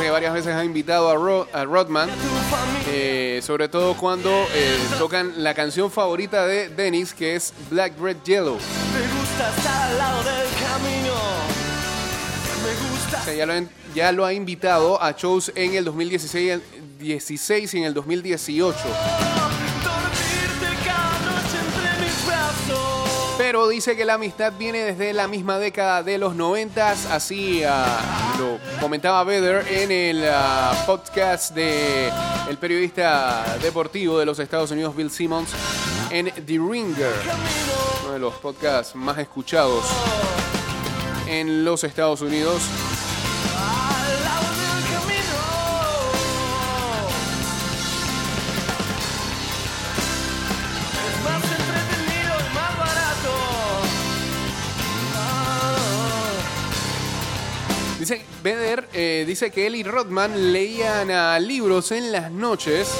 que 0.00 0.10
varias 0.10 0.32
veces 0.32 0.54
ha 0.54 0.64
invitado 0.64 1.10
a, 1.10 1.14
Ro- 1.14 1.48
a 1.52 1.64
Rodman, 1.64 2.08
eh, 2.88 3.40
sobre 3.44 3.68
todo 3.68 3.94
cuando 3.96 4.30
eh, 4.54 4.78
tocan 4.98 5.32
la 5.42 5.54
canción 5.54 5.90
favorita 5.90 6.46
de 6.46 6.68
Dennis, 6.68 7.12
que 7.14 7.34
es 7.36 7.52
Black, 7.70 7.98
Red, 8.00 8.18
Yellow. 8.24 8.54
me 8.56 9.20
gusta 9.20 9.50
estar 9.56 9.82
al 9.90 9.98
lado 9.98 10.22
del 10.22 10.46
Ya, 13.94 14.10
lo 14.12 14.24
ha 14.24 14.32
invitado 14.32 15.00
a 15.00 15.12
shows 15.12 15.52
en 15.54 15.74
el 15.74 15.84
2016 15.84 16.44
y 16.44 16.50
el- 16.50 16.62
16 16.98 17.74
y 17.74 17.78
en 17.78 17.84
el 17.84 17.94
2018. 17.94 18.78
dormirte 19.84 20.84
cada 20.84 21.18
noche 21.20 21.56
entre 21.66 22.04
mis 22.04 22.26
brazos. 22.26 23.34
Pero 23.38 23.68
dice 23.68 23.96
que 23.96 24.04
la 24.04 24.14
amistad 24.14 24.52
viene 24.58 24.80
desde 24.80 25.12
la 25.12 25.28
misma 25.28 25.58
década 25.58 26.02
de 26.02 26.18
los 26.18 26.34
90, 26.34 26.90
así 27.10 27.62
ah, 27.64 28.34
lo 28.38 28.58
comentaba 28.80 29.22
Vedder 29.24 29.66
en 29.68 29.90
el 29.92 30.24
ah, 30.28 30.72
podcast 30.86 31.54
de 31.54 32.10
el 32.48 32.58
periodista 32.58 33.56
deportivo 33.62 34.18
de 34.18 34.26
los 34.26 34.38
Estados 34.40 34.70
Unidos 34.72 34.96
Bill 34.96 35.10
Simmons 35.10 35.50
en 36.10 36.26
The 36.26 36.58
Ringer, 36.58 37.12
uno 38.04 38.12
de 38.14 38.18
los 38.18 38.34
podcasts 38.34 38.94
más 38.96 39.18
escuchados 39.18 39.84
en 41.26 41.64
los 41.64 41.82
Estados 41.84 42.20
Unidos. 42.20 42.62
Dice 58.02 58.20
Vedder 58.42 58.88
eh, 58.94 59.22
dice 59.28 59.52
que 59.52 59.64
él 59.64 59.76
y 59.76 59.84
Rodman 59.84 60.52
leían 60.52 61.08
ah, 61.12 61.38
libros 61.38 61.92
en 61.92 62.10
las 62.10 62.32
noches 62.32 62.92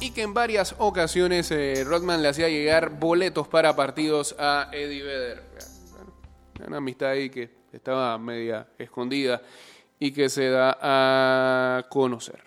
y 0.00 0.10
que 0.10 0.22
en 0.22 0.34
varias 0.34 0.74
ocasiones 0.78 1.52
eh, 1.52 1.84
Rodman 1.86 2.20
le 2.20 2.30
hacía 2.30 2.48
llegar 2.48 2.98
boletos 2.98 3.46
para 3.46 3.76
partidos 3.76 4.34
a 4.40 4.70
Eddie 4.72 5.04
Vedder. 5.04 5.44
Una 6.66 6.78
amistad 6.78 7.10
ahí 7.10 7.30
que 7.30 7.48
estaba 7.72 8.18
media 8.18 8.66
escondida 8.76 9.40
y 10.00 10.12
que 10.12 10.28
se 10.30 10.48
da 10.48 10.78
a 10.80 11.86
conocer. 11.88 12.42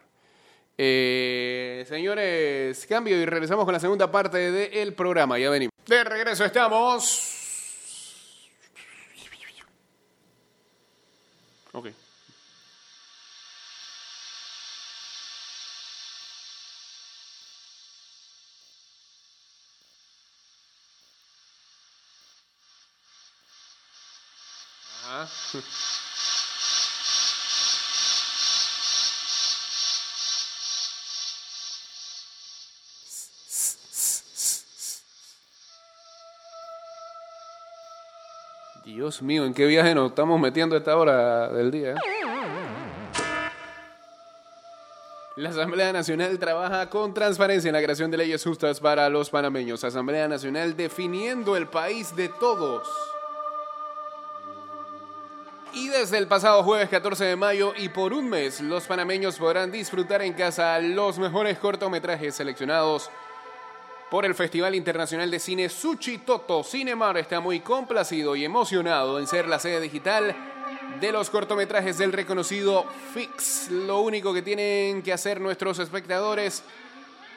Eh, 0.78 1.86
señores, 1.88 2.86
cambio 2.88 3.16
y 3.16 3.26
regresamos 3.26 3.64
con 3.64 3.74
la 3.74 3.80
segunda 3.80 4.12
parte 4.12 4.52
del 4.52 4.94
programa. 4.94 5.38
Ya 5.38 5.52
venimos. 5.52 5.72
De 5.86 6.04
regreso 6.04 6.44
estamos. 6.44 7.30
Ok. 11.74 11.88
Ajá. 25.06 26.03
Mío, 39.22 39.46
¿en 39.46 39.54
qué 39.54 39.66
viaje 39.66 39.94
nos 39.94 40.10
estamos 40.10 40.40
metiendo 40.40 40.76
a 40.76 40.80
esta 40.80 40.98
hora 40.98 41.50
del 41.50 41.72
día? 41.72 41.96
La 45.36 45.50
Asamblea 45.50 45.92
Nacional 45.92 46.38
trabaja 46.38 46.90
con 46.90 47.14
transparencia 47.14 47.68
en 47.68 47.74
la 47.74 47.82
creación 47.82 48.12
de 48.12 48.18
leyes 48.18 48.44
justas 48.44 48.80
para 48.80 49.10
los 49.10 49.30
panameños. 49.30 49.84
Asamblea 49.84 50.28
Nacional 50.28 50.78
definiendo 50.78 51.58
el 51.58 51.68
país 51.68 52.16
de 52.16 52.30
todos. 52.30 52.88
Y 55.74 55.90
desde 55.90 56.20
el 56.20 56.28
pasado 56.28 56.62
jueves 56.64 56.88
14 56.90 57.26
de 57.26 57.36
mayo 57.36 57.74
y 57.76 57.90
por 57.90 58.14
un 58.14 58.30
mes, 58.30 58.62
los 58.62 58.86
panameños 58.86 59.38
podrán 59.38 59.72
disfrutar 59.72 60.22
en 60.22 60.34
casa 60.34 60.80
los 60.80 61.18
mejores 61.18 61.58
cortometrajes 61.58 62.36
seleccionados 62.36 63.10
por 64.14 64.28
el 64.28 64.36
Festival 64.36 64.76
Internacional 64.76 65.32
de 65.32 65.40
Cine 65.40 65.70
Suchitoto. 65.70 66.64
Cinemar 66.64 67.18
está 67.18 67.40
muy 67.40 67.62
complacido 67.62 68.36
y 68.36 68.46
emocionado 68.46 69.18
en 69.18 69.26
ser 69.26 69.48
la 69.48 69.58
sede 69.58 69.82
digital 69.82 70.36
de 71.02 71.12
los 71.12 71.32
cortometrajes 71.32 71.98
del 71.98 72.14
reconocido 72.14 72.86
Fix. 73.12 73.72
Lo 73.72 74.02
único 74.02 74.32
que 74.32 74.44
tienen 74.44 75.02
que 75.02 75.14
hacer 75.14 75.42
nuestros 75.42 75.80
espectadores 75.80 76.62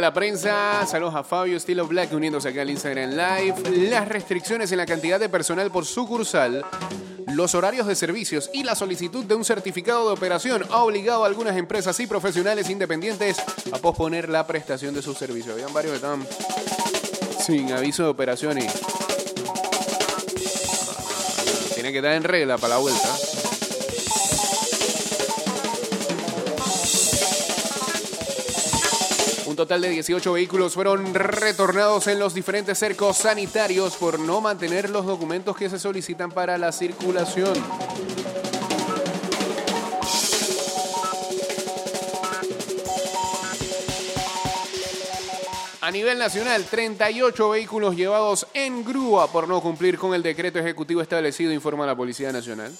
La 0.00 0.14
prensa. 0.14 0.86
Saludos 0.86 1.14
a 1.14 1.22
Fabio 1.22 1.58
Estilo 1.58 1.86
Black 1.86 2.10
uniéndose 2.14 2.48
acá 2.48 2.62
al 2.62 2.70
Instagram 2.70 3.10
Live. 3.10 3.88
Las 3.90 4.08
restricciones 4.08 4.72
en 4.72 4.78
la 4.78 4.86
cantidad 4.86 5.20
de 5.20 5.28
personal 5.28 5.70
por 5.70 5.84
sucursal, 5.84 6.64
los 7.26 7.54
horarios 7.54 7.86
de 7.86 7.94
servicios 7.94 8.48
y 8.54 8.62
la 8.62 8.74
solicitud 8.74 9.26
de 9.26 9.34
un 9.34 9.44
certificado 9.44 10.06
de 10.06 10.14
operación 10.14 10.64
ha 10.70 10.84
obligado 10.84 11.24
a 11.24 11.26
algunas 11.26 11.54
empresas 11.58 12.00
y 12.00 12.06
profesionales 12.06 12.70
independientes 12.70 13.36
a 13.70 13.76
posponer 13.76 14.30
la 14.30 14.46
prestación 14.46 14.94
de 14.94 15.02
sus 15.02 15.18
servicios. 15.18 15.52
Habían 15.52 15.74
varios 15.74 15.92
que 15.92 15.96
estaban 15.96 16.26
sin 17.44 17.70
aviso 17.70 18.04
de 18.04 18.08
operación 18.08 18.56
y. 18.56 18.66
Tiene 21.74 21.92
que 21.92 21.98
estar 21.98 22.14
en 22.14 22.24
regla 22.24 22.56
para 22.56 22.74
la 22.74 22.80
vuelta. 22.80 23.16
Total 29.60 29.82
de 29.82 29.90
18 29.90 30.32
vehículos 30.32 30.72
fueron 30.72 31.12
retornados 31.12 32.06
en 32.06 32.18
los 32.18 32.32
diferentes 32.32 32.78
cercos 32.78 33.18
sanitarios 33.18 33.94
por 33.98 34.18
no 34.18 34.40
mantener 34.40 34.88
los 34.88 35.04
documentos 35.04 35.54
que 35.54 35.68
se 35.68 35.78
solicitan 35.78 36.30
para 36.30 36.56
la 36.56 36.72
circulación. 36.72 37.52
A 45.82 45.90
nivel 45.90 46.18
nacional, 46.18 46.64
38 46.64 47.50
vehículos 47.50 47.94
llevados 47.96 48.46
en 48.54 48.82
grúa 48.82 49.30
por 49.30 49.46
no 49.46 49.60
cumplir 49.60 49.98
con 49.98 50.14
el 50.14 50.22
decreto 50.22 50.58
ejecutivo 50.58 51.02
establecido, 51.02 51.52
informa 51.52 51.84
la 51.84 51.94
Policía 51.94 52.32
Nacional. 52.32 52.72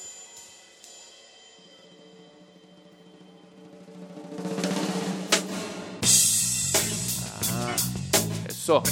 Eso. 8.71 8.83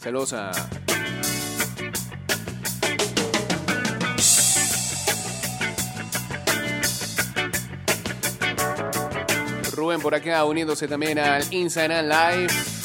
Saludos. 0.00 0.34
Rubén 9.76 10.00
por 10.00 10.16
acá 10.16 10.44
uniéndose 10.44 10.88
también 10.88 11.20
al 11.20 11.44
Instagram 11.52 12.06
Live. 12.06 12.75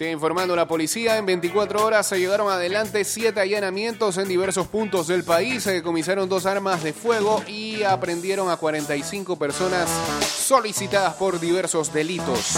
Sigue 0.00 0.12
informando 0.12 0.56
la 0.56 0.66
policía. 0.66 1.18
En 1.18 1.26
24 1.26 1.84
horas 1.84 2.06
se 2.06 2.18
llevaron 2.18 2.50
adelante 2.50 3.04
siete 3.04 3.38
allanamientos 3.38 4.16
en 4.16 4.28
diversos 4.28 4.66
puntos 4.66 5.08
del 5.08 5.24
país. 5.24 5.64
Se 5.64 5.72
decomisaron 5.72 6.26
dos 6.26 6.46
armas 6.46 6.82
de 6.82 6.94
fuego 6.94 7.44
y 7.46 7.82
aprendieron 7.82 8.48
a 8.48 8.56
45 8.56 9.38
personas 9.38 9.90
solicitadas 10.26 11.16
por 11.16 11.38
diversos 11.38 11.92
delitos. 11.92 12.56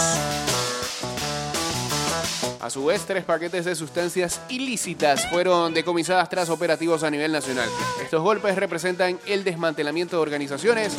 A 2.61 2.69
su 2.69 2.85
vez, 2.85 3.01
tres 3.05 3.25
paquetes 3.25 3.65
de 3.65 3.75
sustancias 3.75 4.39
ilícitas 4.47 5.29
fueron 5.29 5.73
decomisadas 5.73 6.29
tras 6.29 6.49
operativos 6.49 7.03
a 7.03 7.11
nivel 7.11 7.33
nacional. 7.33 7.67
Estos 8.01 8.21
golpes 8.21 8.55
representan 8.55 9.19
el 9.27 9.43
desmantelamiento 9.43 10.15
de 10.15 10.21
organizaciones 10.21 10.93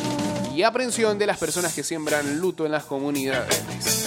y 0.53 0.61
aprehensión 0.61 1.17
de 1.17 1.25
las 1.25 1.39
personas 1.39 1.73
que 1.73 1.81
siembran 1.81 2.39
luto 2.39 2.67
en 2.67 2.71
las 2.71 2.83
comunidades. 2.83 4.04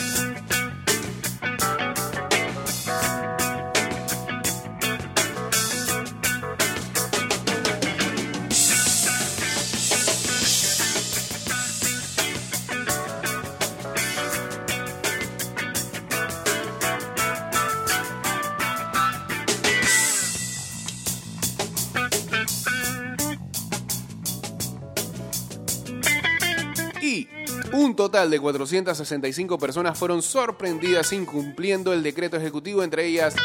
Total 28.18 28.31
de 28.31 28.40
465 28.40 29.59
personas 29.59 29.96
fueron 29.96 30.22
sorprendidas 30.22 31.12
incumpliendo 31.12 31.92
el 31.92 32.02
decreto 32.02 32.37
ejecutivo, 32.37 32.83
entre 32.83 33.07
ellas 33.07 33.37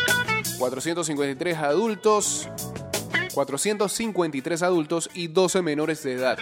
453 0.57 1.57
adultos, 1.57 2.49
453 3.35 4.63
adultos 4.63 5.11
y 5.13 5.27
12 5.27 5.61
menores 5.61 6.01
de 6.01 6.13
edad. 6.13 6.39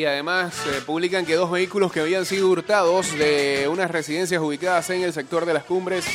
Y 0.00 0.06
además 0.06 0.54
eh, 0.66 0.80
publican 0.86 1.26
que 1.26 1.34
dos 1.34 1.50
vehículos 1.50 1.92
que 1.92 2.00
habían 2.00 2.24
sido 2.24 2.48
hurtados 2.48 3.12
de 3.18 3.68
unas 3.70 3.90
residencias 3.90 4.40
ubicadas 4.40 4.88
en 4.88 5.02
el 5.02 5.12
sector 5.12 5.44
de 5.44 5.52
las 5.52 5.64
cumbres 5.64 6.06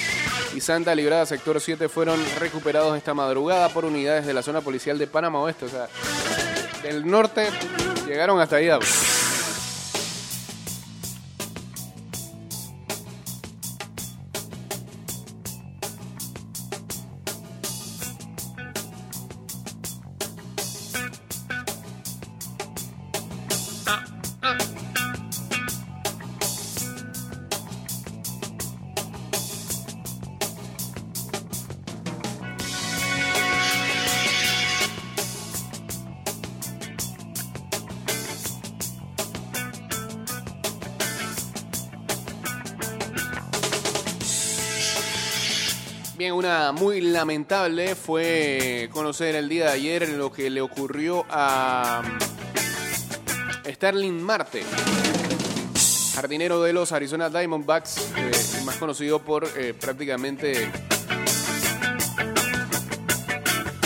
y 0.55 0.61
Santa 0.61 0.95
Librada, 0.95 1.23
sector 1.27 1.61
7, 1.61 1.87
fueron 1.87 2.19
recuperados 2.39 2.97
esta 2.97 3.13
madrugada 3.13 3.69
por 3.69 3.85
unidades 3.85 4.25
de 4.25 4.33
la 4.33 4.41
zona 4.41 4.61
policial 4.61 4.97
de 4.97 5.05
Panamá 5.05 5.39
Oeste. 5.39 5.65
O 5.65 5.69
sea, 5.69 5.87
del 6.81 7.05
norte 7.05 7.47
llegaron 8.07 8.39
hasta 8.39 8.55
allá. 8.55 8.79
Una 46.31 46.71
muy 46.71 47.01
lamentable 47.01 47.93
fue 47.95 48.89
conocer 48.91 49.35
el 49.35 49.47
día 49.47 49.65
de 49.65 49.71
ayer 49.71 50.09
lo 50.09 50.31
que 50.31 50.49
le 50.49 50.59
ocurrió 50.59 51.23
a 51.29 52.01
Sterling 53.65 54.21
Marte, 54.21 54.63
jardinero 56.15 56.61
de 56.63 56.73
los 56.73 56.91
Arizona 56.91 57.29
Diamondbacks, 57.29 58.11
eh, 58.17 58.31
más 58.65 58.77
conocido 58.77 59.19
por 59.19 59.47
eh, 59.55 59.73
prácticamente 59.79 60.71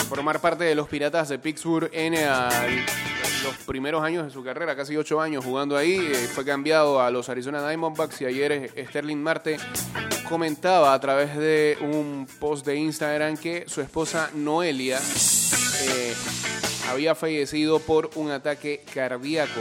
formar 0.07 0.39
parte 0.39 0.63
de 0.63 0.75
los 0.75 0.87
Piratas 0.87 1.29
de 1.29 1.39
Pittsburgh 1.39 1.89
en 1.91 2.13
eh, 2.13 2.27
los 3.43 3.55
primeros 3.65 4.01
años 4.03 4.25
de 4.25 4.31
su 4.31 4.43
carrera, 4.43 4.75
casi 4.75 4.95
ocho 4.95 5.19
años 5.19 5.43
jugando 5.43 5.75
ahí. 5.75 5.99
fue 6.33 6.45
cambiado 6.45 7.01
a 7.01 7.11
los 7.11 7.27
Arizona 7.27 7.67
Diamondbacks 7.67 8.21
y 8.21 8.25
ayer 8.25 8.71
Sterling 8.87 9.17
Marte 9.17 9.57
comentaba 10.29 10.93
a 10.93 10.99
través 10.99 11.35
de 11.35 11.75
un 11.81 12.27
post 12.39 12.63
de 12.65 12.75
Instagram 12.75 13.35
que 13.35 13.65
su 13.67 13.81
esposa 13.81 14.29
Noelia 14.35 14.99
eh, 15.81 16.13
había 16.91 17.15
fallecido 17.15 17.79
por 17.79 18.11
un 18.13 18.29
ataque 18.29 18.83
cardíaco. 18.93 19.59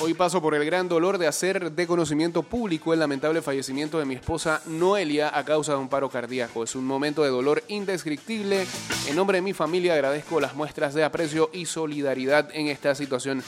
Hoy 0.00 0.14
paso 0.14 0.40
por 0.40 0.54
el 0.54 0.64
gran 0.64 0.88
dolor 0.88 1.18
de 1.18 1.26
hacer 1.26 1.72
de 1.72 1.86
conocimiento 1.86 2.42
público 2.42 2.94
el 2.94 3.00
lamentable 3.00 3.42
fallecimiento 3.42 3.98
de 3.98 4.06
mi 4.06 4.14
esposa 4.14 4.62
Noelia 4.64 5.30
a 5.36 5.44
causa 5.44 5.72
de 5.72 5.78
un 5.78 5.88
paro 5.88 6.08
cardíaco. 6.08 6.64
Es 6.64 6.74
un 6.74 6.86
momento 6.86 7.22
de 7.22 7.28
dolor 7.28 7.62
indescriptible. 7.68 8.66
En 9.08 9.16
nombre 9.16 9.38
de 9.38 9.42
mi 9.42 9.52
familia 9.52 9.92
agradezco 9.92 10.40
las 10.40 10.54
muestras 10.54 10.94
de 10.94 11.04
aprecio 11.04 11.50
y 11.52 11.66
solidaridad 11.66 12.48
en 12.54 12.68
esta 12.68 12.94
situación 12.94 13.42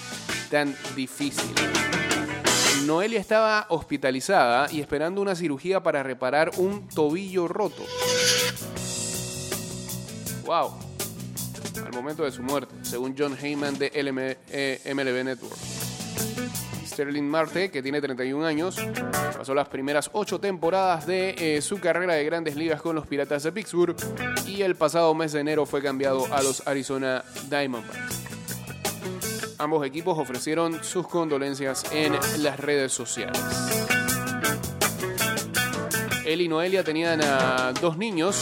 tan 0.51 0.77
difícil. 0.95 1.55
Noelia 2.85 3.21
estaba 3.21 3.67
hospitalizada 3.69 4.71
y 4.71 4.81
esperando 4.81 5.21
una 5.21 5.35
cirugía 5.35 5.83
para 5.83 6.03
reparar 6.03 6.51
un 6.57 6.89
tobillo 6.89 7.49
roto. 7.49 7.83
Wow. 10.45 10.73
Al 11.87 11.93
momento 11.93 12.25
de 12.25 12.33
su 12.33 12.43
muerte, 12.43 12.75
según 12.83 13.15
John 13.17 13.37
Heyman 13.41 13.79
de 13.79 13.91
LM, 14.03 14.37
eh, 14.51 14.81
MLB 14.95 15.25
Network. 15.25 15.57
Sterling 16.87 17.23
Marte, 17.23 17.71
que 17.71 17.83
tiene 17.83 18.01
31 18.01 18.45
años, 18.45 18.77
pasó 19.37 19.55
las 19.55 19.69
primeras 19.69 20.11
ocho 20.13 20.41
temporadas 20.41 21.07
de 21.07 21.57
eh, 21.57 21.63
su 21.63 21.79
carrera 21.81 22.15
de 22.15 22.25
grandes 22.25 22.57
ligas 22.57 22.83
con 22.83 22.95
los 22.95 23.07
Piratas 23.07 23.43
de 23.45 23.53
Pittsburgh 23.53 23.97
y 24.47 24.63
el 24.63 24.75
pasado 24.75 25.15
mes 25.15 25.33
de 25.33 25.41
enero 25.41 25.67
fue 25.67 25.83
cambiado 25.83 26.27
a 26.33 26.43
los 26.43 26.67
Arizona 26.67 27.25
Diamondbacks. 27.49 28.30
Ambos 29.61 29.85
equipos 29.85 30.19
ofrecieron 30.19 30.83
sus 30.83 31.07
condolencias 31.07 31.85
en 31.93 32.15
las 32.39 32.59
redes 32.59 32.95
sociales. 32.95 33.39
Él 36.25 36.41
y 36.41 36.49
Noelia 36.49 36.83
tenían 36.83 37.21
a 37.23 37.75
dos 37.79 37.99
niños, 37.99 38.37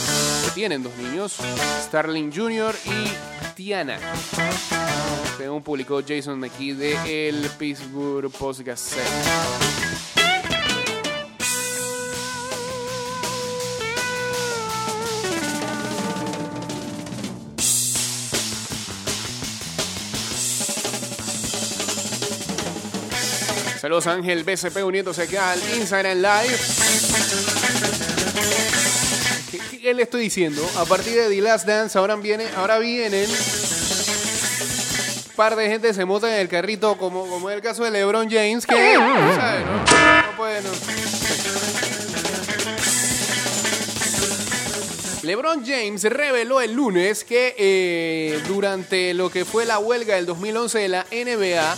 tienen 0.55 0.81
dos 0.81 0.95
niños, 0.95 1.35
Starling 1.83 2.31
Jr. 2.31 2.73
y 2.85 3.53
Tiana. 3.53 3.99
Según 5.37 5.61
publicó 5.61 6.01
Jason 6.07 6.39
McKee 6.39 6.73
de 6.75 7.27
el 7.27 7.49
Pittsburgh 7.57 8.31
Post 8.31 8.61
Gazette. 8.61 9.88
Saludos 23.89 24.05
a 24.05 24.13
Ángel 24.13 24.43
BCP 24.43 24.83
uniéndose 24.85 25.23
acá 25.23 25.53
al 25.53 25.59
Instagram 25.75 26.19
Live. 26.19 26.57
¿Qué, 29.81 29.93
le 29.95 30.03
estoy 30.03 30.21
diciendo? 30.21 30.61
A 30.77 30.85
partir 30.85 31.15
de 31.15 31.27
The 31.27 31.41
Last 31.41 31.65
Dance 31.65 31.97
ahora, 31.97 32.15
viene, 32.15 32.45
ahora 32.55 32.77
vienen 32.77 33.27
par 35.35 35.55
de 35.55 35.69
gente 35.69 35.91
se 35.95 36.05
monta 36.05 36.31
en 36.31 36.39
el 36.39 36.47
carrito, 36.47 36.99
como, 36.99 37.25
como 37.25 37.49
en 37.49 37.55
el 37.55 37.63
caso 37.63 37.83
de 37.83 37.89
LeBron 37.89 38.29
James, 38.29 38.67
que. 38.67 38.75
LeBron 45.23 45.65
James 45.65 46.03
reveló 46.03 46.61
el 46.61 46.73
lunes 46.73 47.23
que 47.23 47.55
eh, 47.57 48.39
durante 48.47 49.15
lo 49.15 49.31
que 49.31 49.45
fue 49.45 49.65
la 49.65 49.79
huelga 49.79 50.13
del 50.13 50.27
2011 50.27 50.77
de 50.77 50.89
la 50.89 51.07
NBA, 51.11 51.75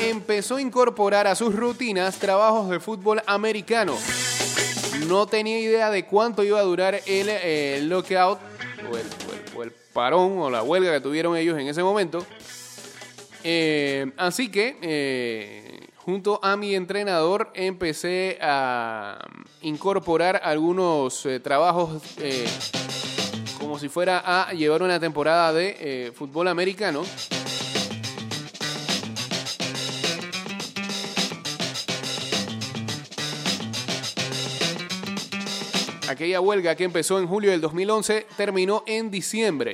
empezó 0.00 0.56
a 0.56 0.60
incorporar 0.60 1.26
a 1.26 1.34
sus 1.34 1.54
rutinas 1.54 2.18
trabajos 2.18 2.70
de 2.70 2.80
fútbol 2.80 3.22
americano. 3.26 3.96
No 5.06 5.26
tenía 5.26 5.58
idea 5.58 5.90
de 5.90 6.04
cuánto 6.04 6.42
iba 6.42 6.58
a 6.58 6.62
durar 6.62 6.94
el, 7.06 7.28
eh, 7.28 7.80
lockout 7.82 8.38
o 8.90 9.62
el, 9.62 9.72
parón 9.92 10.38
o 10.38 10.50
la 10.50 10.62
huelga 10.62 10.92
que 10.92 11.00
tuvieron 11.00 11.36
ellos 11.36 11.58
en 11.58 11.66
ese 11.66 11.82
momento. 11.82 12.24
Eh, 13.42 14.12
así 14.16 14.48
que, 14.48 14.76
eh, 14.80 15.80
junto 15.96 16.38
a 16.42 16.56
mi 16.56 16.74
entrenador, 16.74 17.50
empecé 17.54 18.38
a 18.40 19.18
incorporar 19.62 20.40
algunos 20.44 21.26
trabajos 21.42 22.00
como 23.58 23.78
si 23.78 23.88
fuera 23.88 24.22
a 24.24 24.52
llevar 24.52 24.82
una 24.82 25.00
temporada 25.00 25.52
de 25.52 26.12
fútbol 26.14 26.48
americano. 26.48 27.02
Aquella 36.08 36.40
huelga 36.40 36.74
que 36.74 36.84
empezó 36.84 37.18
en 37.18 37.26
julio 37.26 37.50
del 37.50 37.60
2011 37.60 38.26
terminó 38.36 38.82
en 38.86 39.10
diciembre. 39.10 39.72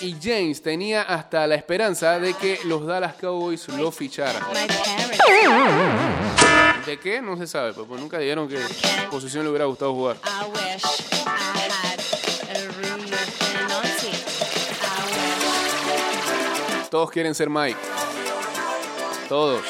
Y 0.00 0.16
James 0.20 0.60
tenía 0.60 1.02
hasta 1.02 1.46
la 1.46 1.54
esperanza 1.54 2.18
de 2.18 2.34
que 2.34 2.58
los 2.64 2.84
Dallas 2.84 3.14
Cowboys 3.14 3.68
lo 3.68 3.92
ficharan. 3.92 4.42
¿De 6.84 6.98
qué? 6.98 7.22
No 7.22 7.36
se 7.36 7.46
sabe, 7.46 7.72
pues, 7.72 7.86
pues 7.86 8.00
nunca 8.00 8.18
dijeron 8.18 8.48
que 8.48 8.58
posición 9.10 9.44
le 9.44 9.50
hubiera 9.50 9.66
gustado 9.66 9.94
jugar. 9.94 10.16
Todos 16.90 17.10
quieren 17.10 17.34
ser 17.34 17.50
Mike. 17.50 17.78
Todos. 19.28 19.62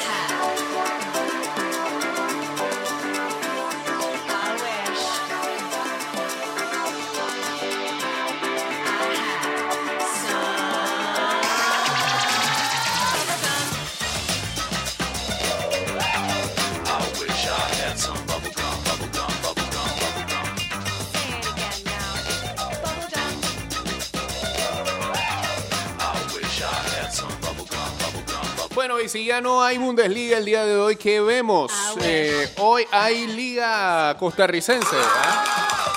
Bueno, 28.77 29.01
y 29.01 29.09
si 29.09 29.25
ya 29.25 29.41
no 29.41 29.63
hay 29.63 29.79
Bundesliga 29.79 30.37
el 30.37 30.45
día 30.45 30.63
de 30.63 30.75
hoy, 30.75 30.97
¿qué 30.97 31.19
vemos? 31.19 31.71
Eh, 31.99 32.53
hoy 32.59 32.85
hay 32.91 33.25
Liga 33.25 34.15
Costarricense. 34.19 34.95
¿ah? 34.95 35.93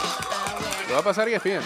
Lo 0.88 0.94
va 0.94 1.00
a 1.00 1.04
pasar 1.04 1.28
y 1.28 1.36
bien. 1.44 1.60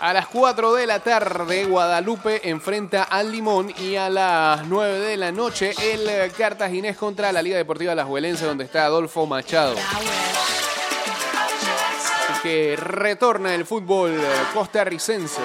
A 0.00 0.12
las 0.12 0.28
4 0.28 0.72
de 0.74 0.86
la 0.86 1.00
tarde, 1.00 1.64
Guadalupe 1.64 2.48
enfrenta 2.48 3.02
al 3.02 3.32
Limón 3.32 3.74
y 3.76 3.96
a 3.96 4.08
las 4.08 4.64
9 4.68 5.00
de 5.00 5.16
la 5.16 5.32
noche, 5.32 5.74
el 5.82 6.30
Cartaginés 6.30 6.96
contra 6.96 7.32
la 7.32 7.42
Liga 7.42 7.56
Deportiva 7.56 7.92
Las 7.96 8.06
Huelense, 8.06 8.46
donde 8.46 8.62
está 8.62 8.84
Adolfo 8.84 9.26
Machado. 9.26 9.74
Así 12.28 12.40
que 12.40 12.76
retorna 12.76 13.52
el 13.52 13.66
fútbol 13.66 14.16
costarricense. 14.54 15.42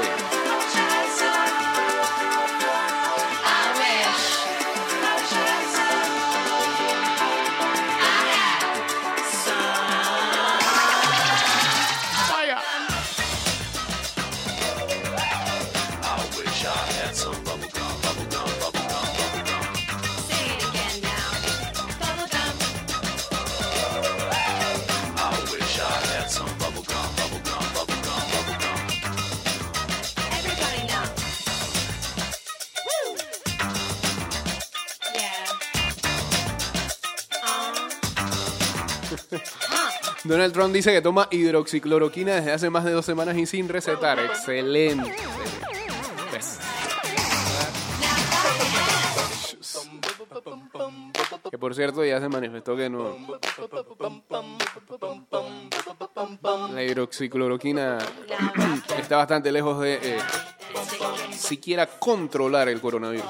Donald 40.29 40.53
Trump 40.53 40.71
dice 40.71 40.91
que 40.91 41.01
toma 41.01 41.27
hidroxicloroquina 41.31 42.35
desde 42.35 42.51
hace 42.51 42.69
más 42.69 42.85
de 42.85 42.91
dos 42.91 43.03
semanas 43.03 43.35
y 43.35 43.47
sin 43.47 43.67
recetar. 43.67 44.19
Excelente. 44.19 45.11
Pues. 46.29 46.59
Que 51.49 51.57
por 51.57 51.73
cierto 51.73 52.05
ya 52.05 52.19
se 52.19 52.29
manifestó 52.29 52.75
que 52.75 52.91
no. 52.91 53.17
La 56.75 56.83
hidroxicloroquina 56.83 57.97
está 58.99 59.17
bastante 59.17 59.51
lejos 59.51 59.81
de 59.81 59.95
eh, 59.95 60.19
siquiera 61.31 61.87
controlar 61.87 62.69
el 62.69 62.79
coronavirus. 62.79 63.25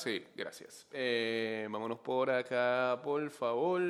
Sí, 0.00 0.24
gracias. 0.34 0.86
Eh, 0.92 1.68
vámonos 1.70 1.98
por 1.98 2.30
acá, 2.30 3.00
por 3.04 3.28
favor. 3.30 3.80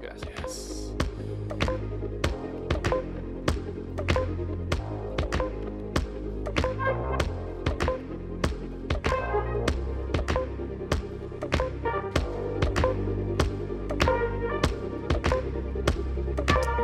Gracias. 0.00 0.94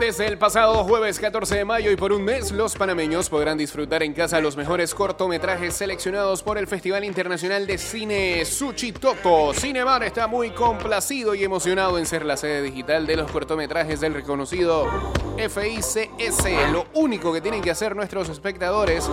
Desde 0.01 0.27
el 0.27 0.39
pasado 0.39 0.83
jueves 0.85 1.21
14 1.21 1.57
de 1.59 1.65
mayo 1.67 1.91
y 1.91 1.97
por 1.97 2.11
un 2.11 2.25
mes, 2.25 2.53
los 2.53 2.75
panameños 2.75 3.29
podrán 3.29 3.59
disfrutar 3.59 4.03
en 4.03 4.15
casa 4.15 4.41
los 4.41 4.57
mejores 4.57 4.95
cortometrajes 4.95 5.75
seleccionados 5.75 6.43
por 6.43 6.57
el 6.57 6.67
Festival 6.67 7.05
Internacional 7.05 7.67
de 7.67 7.77
Cine 7.77 8.47
Suchitoto. 8.47 9.53
Cinemar 9.53 10.03
está 10.03 10.27
muy 10.27 10.53
complacido 10.53 11.35
y 11.35 11.45
emocionado 11.45 11.99
en 11.99 12.07
ser 12.07 12.25
la 12.25 12.39
sede 12.39 12.63
digital 12.63 13.07
de 13.07 13.17
los 13.17 13.31
cortometrajes 13.31 14.01
del 14.01 14.15
reconocido 14.15 14.89
FICS. 15.37 16.73
Lo 16.73 16.87
único 16.95 17.31
que 17.31 17.43
tienen 17.43 17.61
que 17.61 17.71
hacer 17.71 17.95
nuestros 17.95 18.31
espectadores 18.31 19.07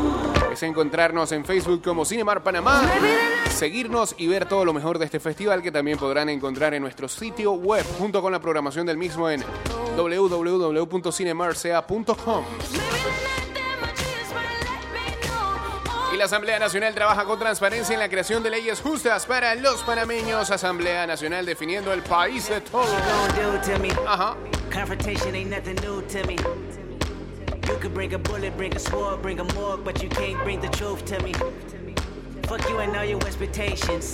es 0.53 0.63
encontrarnos 0.63 1.33
en 1.33 1.43
Facebook 1.43 1.83
como 1.83 2.05
Cinemar 2.05 2.41
Panamá, 2.43 2.81
seguirnos 3.49 4.15
y 4.17 4.27
ver 4.27 4.47
todo 4.47 4.65
lo 4.65 4.73
mejor 4.73 4.99
de 4.99 5.05
este 5.05 5.19
festival 5.19 5.61
que 5.61 5.71
también 5.71 5.97
podrán 5.97 6.29
encontrar 6.29 6.73
en 6.73 6.81
nuestro 6.81 7.07
sitio 7.07 7.53
web 7.53 7.85
junto 7.97 8.21
con 8.21 8.31
la 8.31 8.39
programación 8.39 8.85
del 8.85 8.97
mismo 8.97 9.29
en 9.29 9.43
www.cinemarca.com. 9.95 12.45
Y 16.13 16.17
la 16.17 16.25
Asamblea 16.25 16.57
Nacional 16.57 16.95
trabaja 16.95 17.25
con 17.25 17.37
transparencia 17.37 17.93
en 17.93 17.99
la 17.99 18.09
creación 18.09 18.41
de 18.41 18.49
leyes 18.49 18.81
justas 18.81 19.25
para 19.25 19.53
los 19.55 19.83
panameños. 19.83 20.49
Asamblea 20.51 21.05
Nacional 21.05 21.45
definiendo 21.45 21.91
el 21.91 22.01
país 22.01 22.47
de 22.49 22.61
todos. 22.61 22.89
Ajá. 24.07 24.35
Confrontation 24.71 25.35
ain't 25.35 25.49
nothing 25.49 25.75
new 25.81 26.01
to 26.03 26.25
me. 26.27 26.35
You 27.67 27.75
could 27.81 27.93
bring 27.93 28.13
a 28.13 28.17
bullet, 28.17 28.55
bring 28.55 28.73
a 28.75 28.79
sword, 28.79 29.21
bring 29.21 29.39
a 29.39 29.43
morgue, 29.53 29.83
but 29.83 30.01
you 30.01 30.09
can't 30.09 30.41
bring 30.43 30.61
the 30.61 30.69
truth 30.69 31.03
to 31.05 31.21
me. 31.21 31.33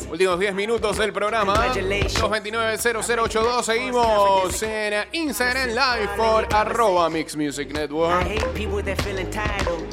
Últimos 0.10 0.40
10 0.40 0.56
minutos 0.56 0.98
del 0.98 1.14
programa. 1.14 1.54
229-0082. 1.74 3.64
Seguimos 3.64 4.64
en 4.64 5.06
Instagram 5.12 5.70
Live 5.70 6.10
por 6.18 6.48
arroba 6.54 7.10
Mix 7.10 7.36
Music 7.36 7.70
I 7.70 7.74
Network. 7.74 8.24
hate 8.24 8.44
people 8.56 8.82
that 8.82 9.00
feel 9.04 9.18
entitled. 9.20 9.84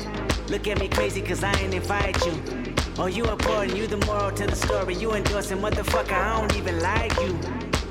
Look 0.48 0.66
at 0.68 0.78
me 0.78 0.88
crazy 0.88 1.20
cause 1.20 1.44
I 1.44 1.52
ain't 1.62 1.74
invite 1.74 2.16
you. 2.24 2.32
Oh, 2.98 3.06
you 3.06 3.24
important, 3.26 3.76
you 3.76 3.86
the 3.86 3.98
moral 4.06 4.30
to 4.32 4.46
the 4.46 4.56
story. 4.56 4.94
You 4.94 5.12
endorsing, 5.12 5.58
motherfucker, 5.58 6.12
I 6.12 6.40
don't 6.40 6.56
even 6.56 6.80
like 6.80 7.14
you. 7.20 7.38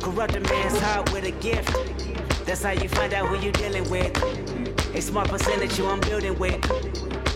Corrupt 0.01 0.35
a 0.35 0.39
man's 0.39 0.79
heart 0.79 1.11
with 1.13 1.25
a 1.25 1.31
gift. 1.41 1.69
That's 2.45 2.63
how 2.63 2.71
you 2.71 2.89
find 2.89 3.13
out 3.13 3.27
who 3.27 3.37
you 3.37 3.51
dealing 3.51 3.87
with. 3.89 4.11
A 4.95 5.01
small 5.01 5.25
percentage 5.25 5.77
you 5.77 5.85
I'm 5.87 5.99
building 6.01 6.37
with. 6.39 6.59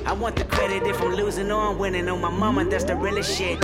I 0.05 0.13
want 0.13 0.35
the 0.35 0.43
credit 0.43 0.83
if 0.83 1.01
I'm 1.01 1.13
losing 1.15 1.51
or 1.51 1.61
I'm 1.61 1.77
winning. 1.77 2.09
On 2.09 2.19
my 2.19 2.29
mama, 2.29 2.65
that's 2.65 2.83
the 2.83 2.95
realest 2.95 3.37
shit. 3.37 3.59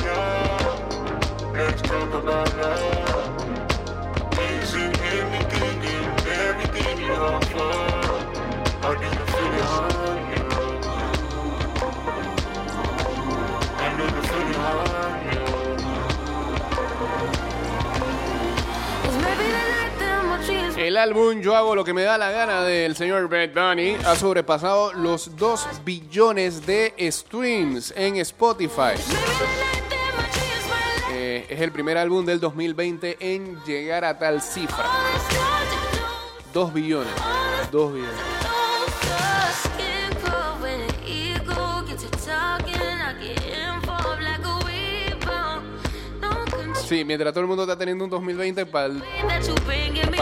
Álbum 21.00 21.42
Yo 21.42 21.56
hago 21.56 21.76
lo 21.76 21.84
que 21.84 21.94
me 21.94 22.04
da 22.04 22.18
la 22.18 22.32
gana 22.32 22.64
del 22.64 22.96
señor 22.96 23.30
Bad 23.30 23.54
Bunny 23.54 23.96
ha 24.06 24.16
sobrepasado 24.16 24.94
los 24.94 25.36
2 25.38 25.84
billones 25.84 26.66
de 26.66 26.94
streams 27.12 27.94
en 27.96 28.18
Spotify. 28.18 28.94
Eh, 31.12 31.46
es 31.50 31.62
el 31.62 31.72
primer 31.72 31.98
álbum 31.98 32.26
del 32.26 32.40
2020 32.40 33.18
en 33.20 33.62
llegar 33.64 34.04
a 34.06 34.20
tal 34.20 34.42
cifra. 34.42 34.86
2 36.54 36.74
billones. 36.74 37.14
2 37.72 37.94
billones. 37.94 38.49
Sí, 46.90 47.06
mientras 47.06 47.32
todo 47.34 47.42
el 47.42 47.48
mundo 47.48 47.62
está 47.62 47.78
teniendo 47.78 48.04
un 48.04 48.10
2020 48.10 48.66
para 48.66 48.88
el, 48.88 49.04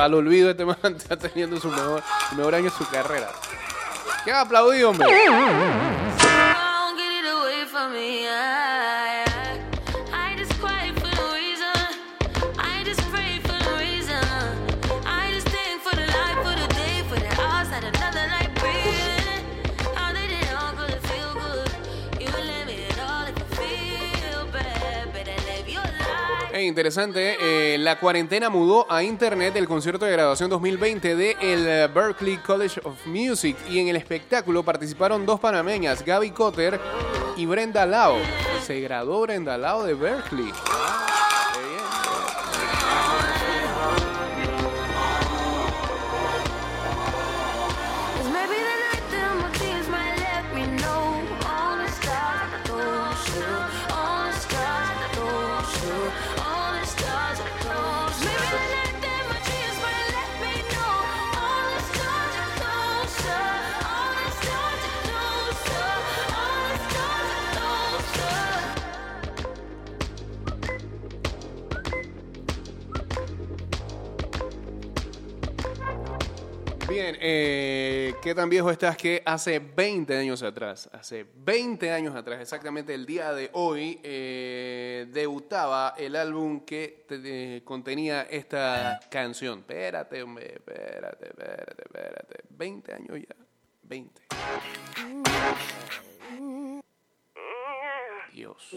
el 0.07 0.13
olvido, 0.13 0.49
este 0.49 0.65
man 0.65 0.77
está 0.83 1.15
teniendo 1.15 1.57
su 1.61 1.69
mejor, 1.69 2.03
su 2.29 2.35
mejor 2.35 2.55
año 2.55 2.65
de 2.65 2.71
su 2.71 2.85
carrera. 2.89 3.29
¿Qué 4.25 4.33
aplaudido, 4.33 4.89
hombre? 4.89 5.07
Interesante. 26.67 27.37
eh, 27.39 27.77
la 27.77 27.99
cuarentena 27.99 28.49
mudó 28.49 28.85
a 28.91 29.03
internet 29.03 29.55
el 29.55 29.67
concierto 29.67 30.05
de 30.05 30.11
graduación 30.11 30.49
2020 30.49 31.15
de 31.15 31.35
el 31.41 31.67
eh, 31.67 31.87
Berklee 31.87 32.37
College 32.37 32.81
of 32.83 33.05
Music 33.05 33.57
y 33.69 33.79
en 33.79 33.87
el 33.87 33.95
espectáculo 33.95 34.63
participaron 34.63 35.25
dos 35.25 35.39
panameñas, 35.39 36.03
Gaby 36.03 36.31
Cotter 36.31 36.79
y 37.35 37.45
Brenda 37.45 37.85
Lao. 37.85 38.17
Se 38.65 38.79
graduó 38.81 39.21
Brenda 39.21 39.57
Lao 39.57 39.83
de 39.83 39.93
Berkeley. 39.93 40.51
Eh, 77.29 78.13
¿qué 78.23 78.33
tan 78.33 78.49
viejo 78.49 78.71
estás 78.71 78.95
que 78.95 79.21
hace 79.25 79.59
20 79.59 80.15
años 80.17 80.41
atrás? 80.43 80.89
Hace 80.93 81.25
20 81.35 81.91
años 81.91 82.15
atrás, 82.15 82.39
exactamente 82.39 82.93
el 82.93 83.05
día 83.05 83.33
de 83.33 83.49
hoy, 83.51 83.99
eh, 84.01 85.07
debutaba 85.11 85.93
el 85.97 86.15
álbum 86.15 86.61
que 86.65 87.03
te- 87.05 87.57
eh, 87.57 87.63
contenía 87.65 88.21
esta 88.23 89.01
canción. 89.09 89.59
Espérate, 89.59 90.23
hombre, 90.23 90.53
espérate, 90.53 91.27
espérate, 91.27 91.81
espérate. 91.83 92.43
20 92.49 92.93
años 92.93 93.19
ya. 93.19 93.35
20. 93.83 94.21
Dios. 98.33 98.71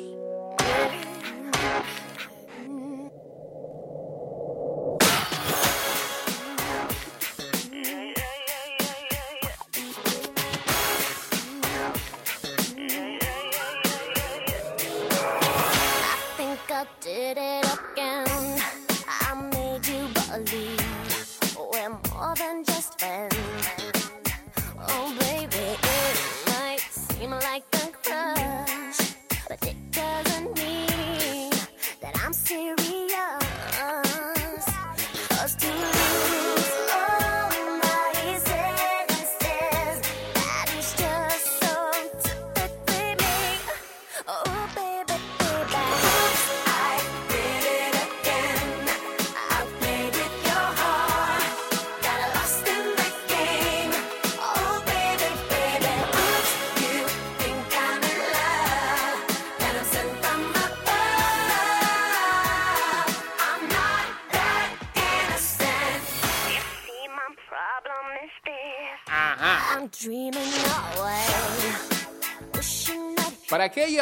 Did 17.00 17.38
it 17.38 17.69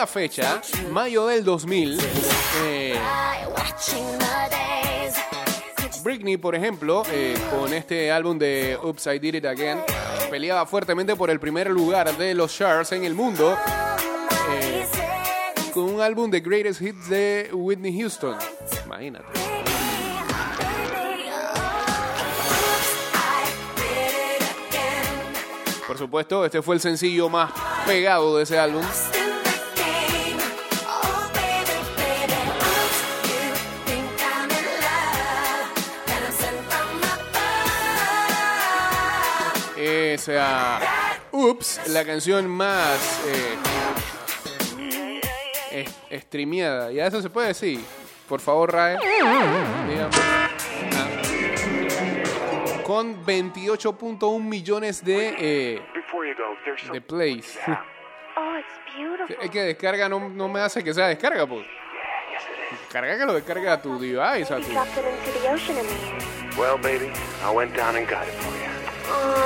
fecha, 0.06 0.60
mayo 0.90 1.26
del 1.26 1.44
2000, 1.44 1.98
eh. 2.64 2.98
Britney, 6.02 6.36
por 6.36 6.54
ejemplo, 6.54 7.02
eh, 7.10 7.36
con 7.50 7.72
este 7.72 8.10
álbum 8.10 8.38
de 8.38 8.78
Oops, 8.82 9.06
I 9.06 9.18
Did 9.18 9.34
It 9.34 9.44
Again, 9.44 9.80
peleaba 10.30 10.66
fuertemente 10.66 11.16
por 11.16 11.30
el 11.30 11.40
primer 11.40 11.68
lugar 11.70 12.16
de 12.16 12.34
los 12.34 12.56
charts 12.56 12.92
en 12.92 13.04
el 13.04 13.14
mundo 13.14 13.58
eh, 14.50 14.86
con 15.74 15.84
un 15.84 16.00
álbum 16.00 16.30
de 16.30 16.40
Greatest 16.40 16.80
Hits 16.80 17.08
de 17.08 17.50
Whitney 17.52 17.98
Houston. 17.98 18.36
Imagínate. 18.86 19.26
Por 25.86 25.98
supuesto, 25.98 26.44
este 26.44 26.62
fue 26.62 26.74
el 26.74 26.80
sencillo 26.80 27.28
más 27.28 27.50
pegado 27.86 28.36
de 28.36 28.44
ese 28.44 28.58
álbum. 28.58 28.84
Esa 40.14 40.80
Oops, 41.32 41.88
la 41.88 42.04
canción 42.04 42.48
más 42.48 43.20
eh, 43.26 43.58
es- 46.10 46.22
streameada. 46.22 46.90
Ya 46.92 47.06
eso 47.06 47.20
se 47.20 47.28
puede 47.30 47.48
decir. 47.48 47.80
Por 48.28 48.40
favor, 48.40 48.72
Rae. 48.72 48.98
Ah. 49.22 50.48
Con 52.84 53.24
28.1 53.24 54.40
millones 54.42 55.04
de, 55.04 55.34
eh, 55.38 55.82
de 56.92 57.00
plays. 57.00 57.58
Oh, 58.40 58.56
it's 58.56 58.68
beautiful. 58.96 59.36
Es 59.42 59.50
que 59.50 59.62
descarga 59.62 60.08
no, 60.08 60.28
no 60.28 60.48
me 60.48 60.60
hace 60.60 60.84
que 60.84 60.94
sea 60.94 61.08
descarga, 61.08 61.44
pues. 61.44 61.66
Carga 62.88 63.18
que 63.18 63.26
lo 63.26 63.32
descarga 63.34 63.72
a 63.72 63.82
tu 63.82 63.98
device, 63.98 64.54
a 64.54 64.60
tu... 64.60 64.68
Well, 66.56 66.78
baby, 66.80 67.10
I 67.44 67.50
went 67.52 67.74
down 67.76 67.96
and 67.96 68.08
got 68.08 68.28
it 68.28 68.34
for 68.34 68.52
you. 68.62 68.67
Oh. 69.10 69.38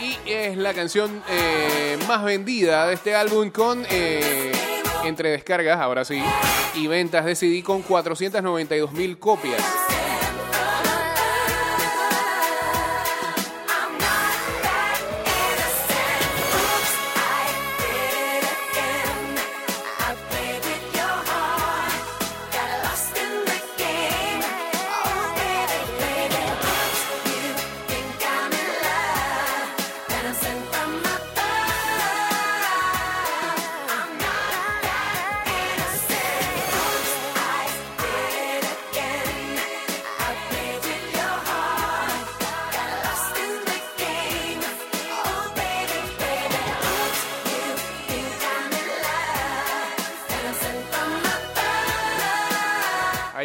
Y 0.00 0.32
es 0.32 0.56
la 0.56 0.74
canción 0.74 1.22
eh, 1.28 1.98
más 2.06 2.24
vendida 2.24 2.86
de 2.86 2.94
este 2.94 3.14
álbum 3.14 3.50
con, 3.50 3.86
eh, 3.90 4.52
entre 5.04 5.30
descargas, 5.30 5.80
ahora 5.80 6.04
sí, 6.04 6.22
y 6.74 6.86
ventas 6.86 7.24
de 7.24 7.34
CD 7.34 7.62
con 7.62 7.82
492 7.82 8.92
mil 8.92 9.18
copias. 9.18 9.62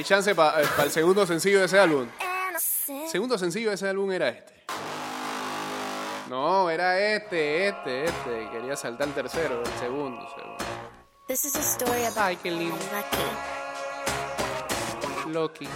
Hay 0.03 0.07
chance 0.07 0.35
para 0.35 0.59
el 0.59 0.91
segundo 0.91 1.25
sencillo 1.25 1.59
de 1.59 1.65
ese 1.65 1.79
álbum. 1.79 2.09
Segundo 3.09 3.37
sencillo 3.37 3.69
de 3.69 3.75
ese 3.75 3.87
álbum 3.87 4.11
era 4.11 4.27
este. 4.27 4.53
No, 6.29 6.69
era 6.69 6.99
este, 6.99 7.69
este, 7.69 8.03
este. 8.03 8.49
Quería 8.51 8.75
saltar 8.75 9.07
el 9.07 9.13
tercero, 9.13 9.61
el 9.61 9.79
segundo, 9.79 10.27
segundo. 10.35 10.65
This 11.25 11.45
is 11.45 11.55
a 11.55 11.61
story 11.61 12.03
about 12.03 12.17
Ay, 12.17 12.35
qué 12.35 12.51
lindo. 12.51 12.75
Lucky. 15.31 15.67
Loki. 15.67 15.69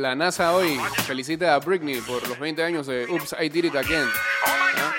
La, 0.00 0.14
NASA 0.14 0.54
hoy 0.54 0.78
felicita 1.06 1.54
a 1.54 1.58
Britney 1.58 2.00
por 2.00 2.26
los 2.26 2.38
20 2.38 2.62
años 2.62 2.86
de 2.86 3.06
Oops, 3.06 3.36
I 3.40 3.48
Did 3.48 3.64
It 3.64 3.76
Again. 3.76 4.08
¿Ah? 4.46 4.94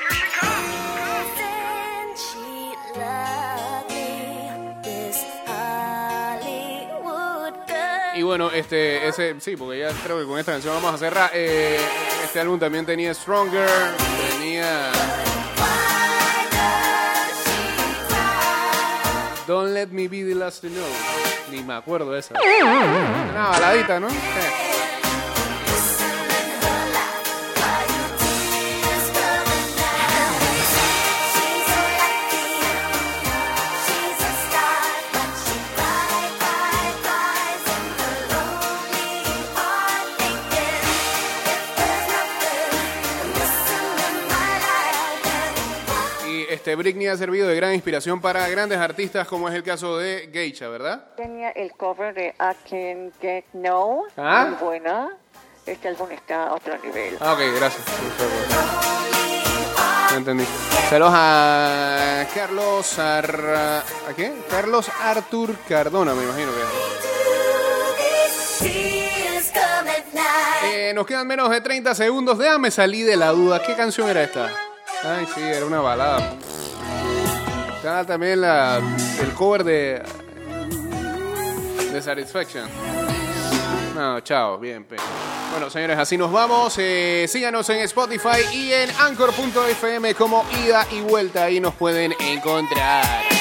Y 8.16 8.24
bueno, 8.24 8.52
este, 8.52 9.08
ese, 9.08 9.40
sí, 9.40 9.56
porque 9.56 9.80
ya 9.80 9.90
creo 10.04 10.20
que 10.20 10.26
con 10.26 10.38
esta 10.38 10.52
canción 10.52 10.76
vamos 10.76 10.94
a 10.94 10.98
cerrar. 10.98 11.32
Eh, 11.34 11.80
este 12.24 12.40
álbum 12.40 12.60
también 12.60 12.86
tenía 12.86 13.14
Stronger, 13.14 13.68
tenía? 14.30 14.92
Don't 19.48 19.74
Let 19.74 19.88
Me 19.88 20.08
Be 20.08 20.24
the 20.24 20.36
Last 20.36 20.62
to 20.62 20.68
Know. 20.68 20.86
Ni 21.50 21.64
me 21.64 21.74
acuerdo 21.74 22.12
de 22.12 22.20
esa. 22.20 22.36
Una 23.32 23.48
baladita, 23.48 24.00
¿no? 24.00 24.10
Sí. 24.10 24.81
Este 46.72 46.76
Britney 46.78 47.08
ha 47.08 47.18
servido 47.18 47.50
de 47.50 47.56
gran 47.58 47.74
inspiración 47.74 48.22
para 48.22 48.48
grandes 48.48 48.78
artistas 48.80 49.28
como 49.28 49.50
es 49.50 49.56
el 49.56 49.62
caso 49.62 49.98
de 49.98 50.30
Geisha, 50.32 50.70
¿verdad? 50.70 51.04
Tenía 51.18 51.50
el 51.50 51.74
cover 51.74 52.14
de 52.14 52.28
I 52.40 52.70
Can 52.70 53.12
Get 53.20 53.44
No, 53.52 54.04
Ah. 54.16 54.48
muy 54.52 54.58
buena. 54.66 55.10
Este 55.66 55.90
álbum 55.90 56.10
está 56.12 56.48
a 56.48 56.54
otro 56.54 56.78
nivel. 56.82 57.18
Ah, 57.20 57.34
ok, 57.34 57.40
gracias. 57.58 57.84
No 60.12 60.18
entendí. 60.18 60.46
Saludos 60.90 61.14
a 61.14 62.26
Carlos 62.34 63.00
Ar... 63.00 63.46
¿A 64.10 64.14
qué? 64.16 64.32
Carlos 64.50 64.90
Artur 65.02 65.54
Cardona, 65.68 66.14
me 66.14 66.24
imagino 66.24 66.52
que. 66.54 66.92
Eh, 70.74 70.94
nos 70.96 71.06
quedan 71.06 71.28
menos 71.28 71.50
de 71.50 71.60
30 71.60 71.94
segundos. 71.96 72.38
Déjame 72.38 72.72
salir 72.72 73.06
de 73.06 73.18
la 73.18 73.32
duda. 73.32 73.62
¿Qué 73.62 73.76
canción 73.76 74.08
era 74.10 74.24
esta? 74.24 74.50
Ay, 75.04 75.28
sí, 75.36 75.42
era 75.42 75.66
una 75.66 75.82
balada. 75.82 76.36
Está 77.82 78.06
también 78.06 78.44
el 78.44 79.34
cover 79.34 79.64
de. 79.64 80.04
de 81.92 82.00
Satisfaction. 82.00 82.70
No, 83.96 84.20
chao, 84.20 84.60
bien, 84.60 84.84
pe. 84.84 84.98
Bueno, 85.50 85.68
señores, 85.72 85.98
así 85.98 86.16
nos 86.16 86.32
vamos. 86.32 86.76
Eh, 86.78 87.26
síganos 87.28 87.68
en 87.72 87.80
Spotify 87.80 88.44
y 88.54 88.72
en 88.72 88.92
Anchor.fm 89.00 90.14
como 90.14 90.46
ida 90.64 90.86
y 90.92 91.02
vuelta. 91.02 91.46
Ahí 91.46 91.60
nos 91.60 91.74
pueden 91.74 92.14
encontrar. 92.20 93.41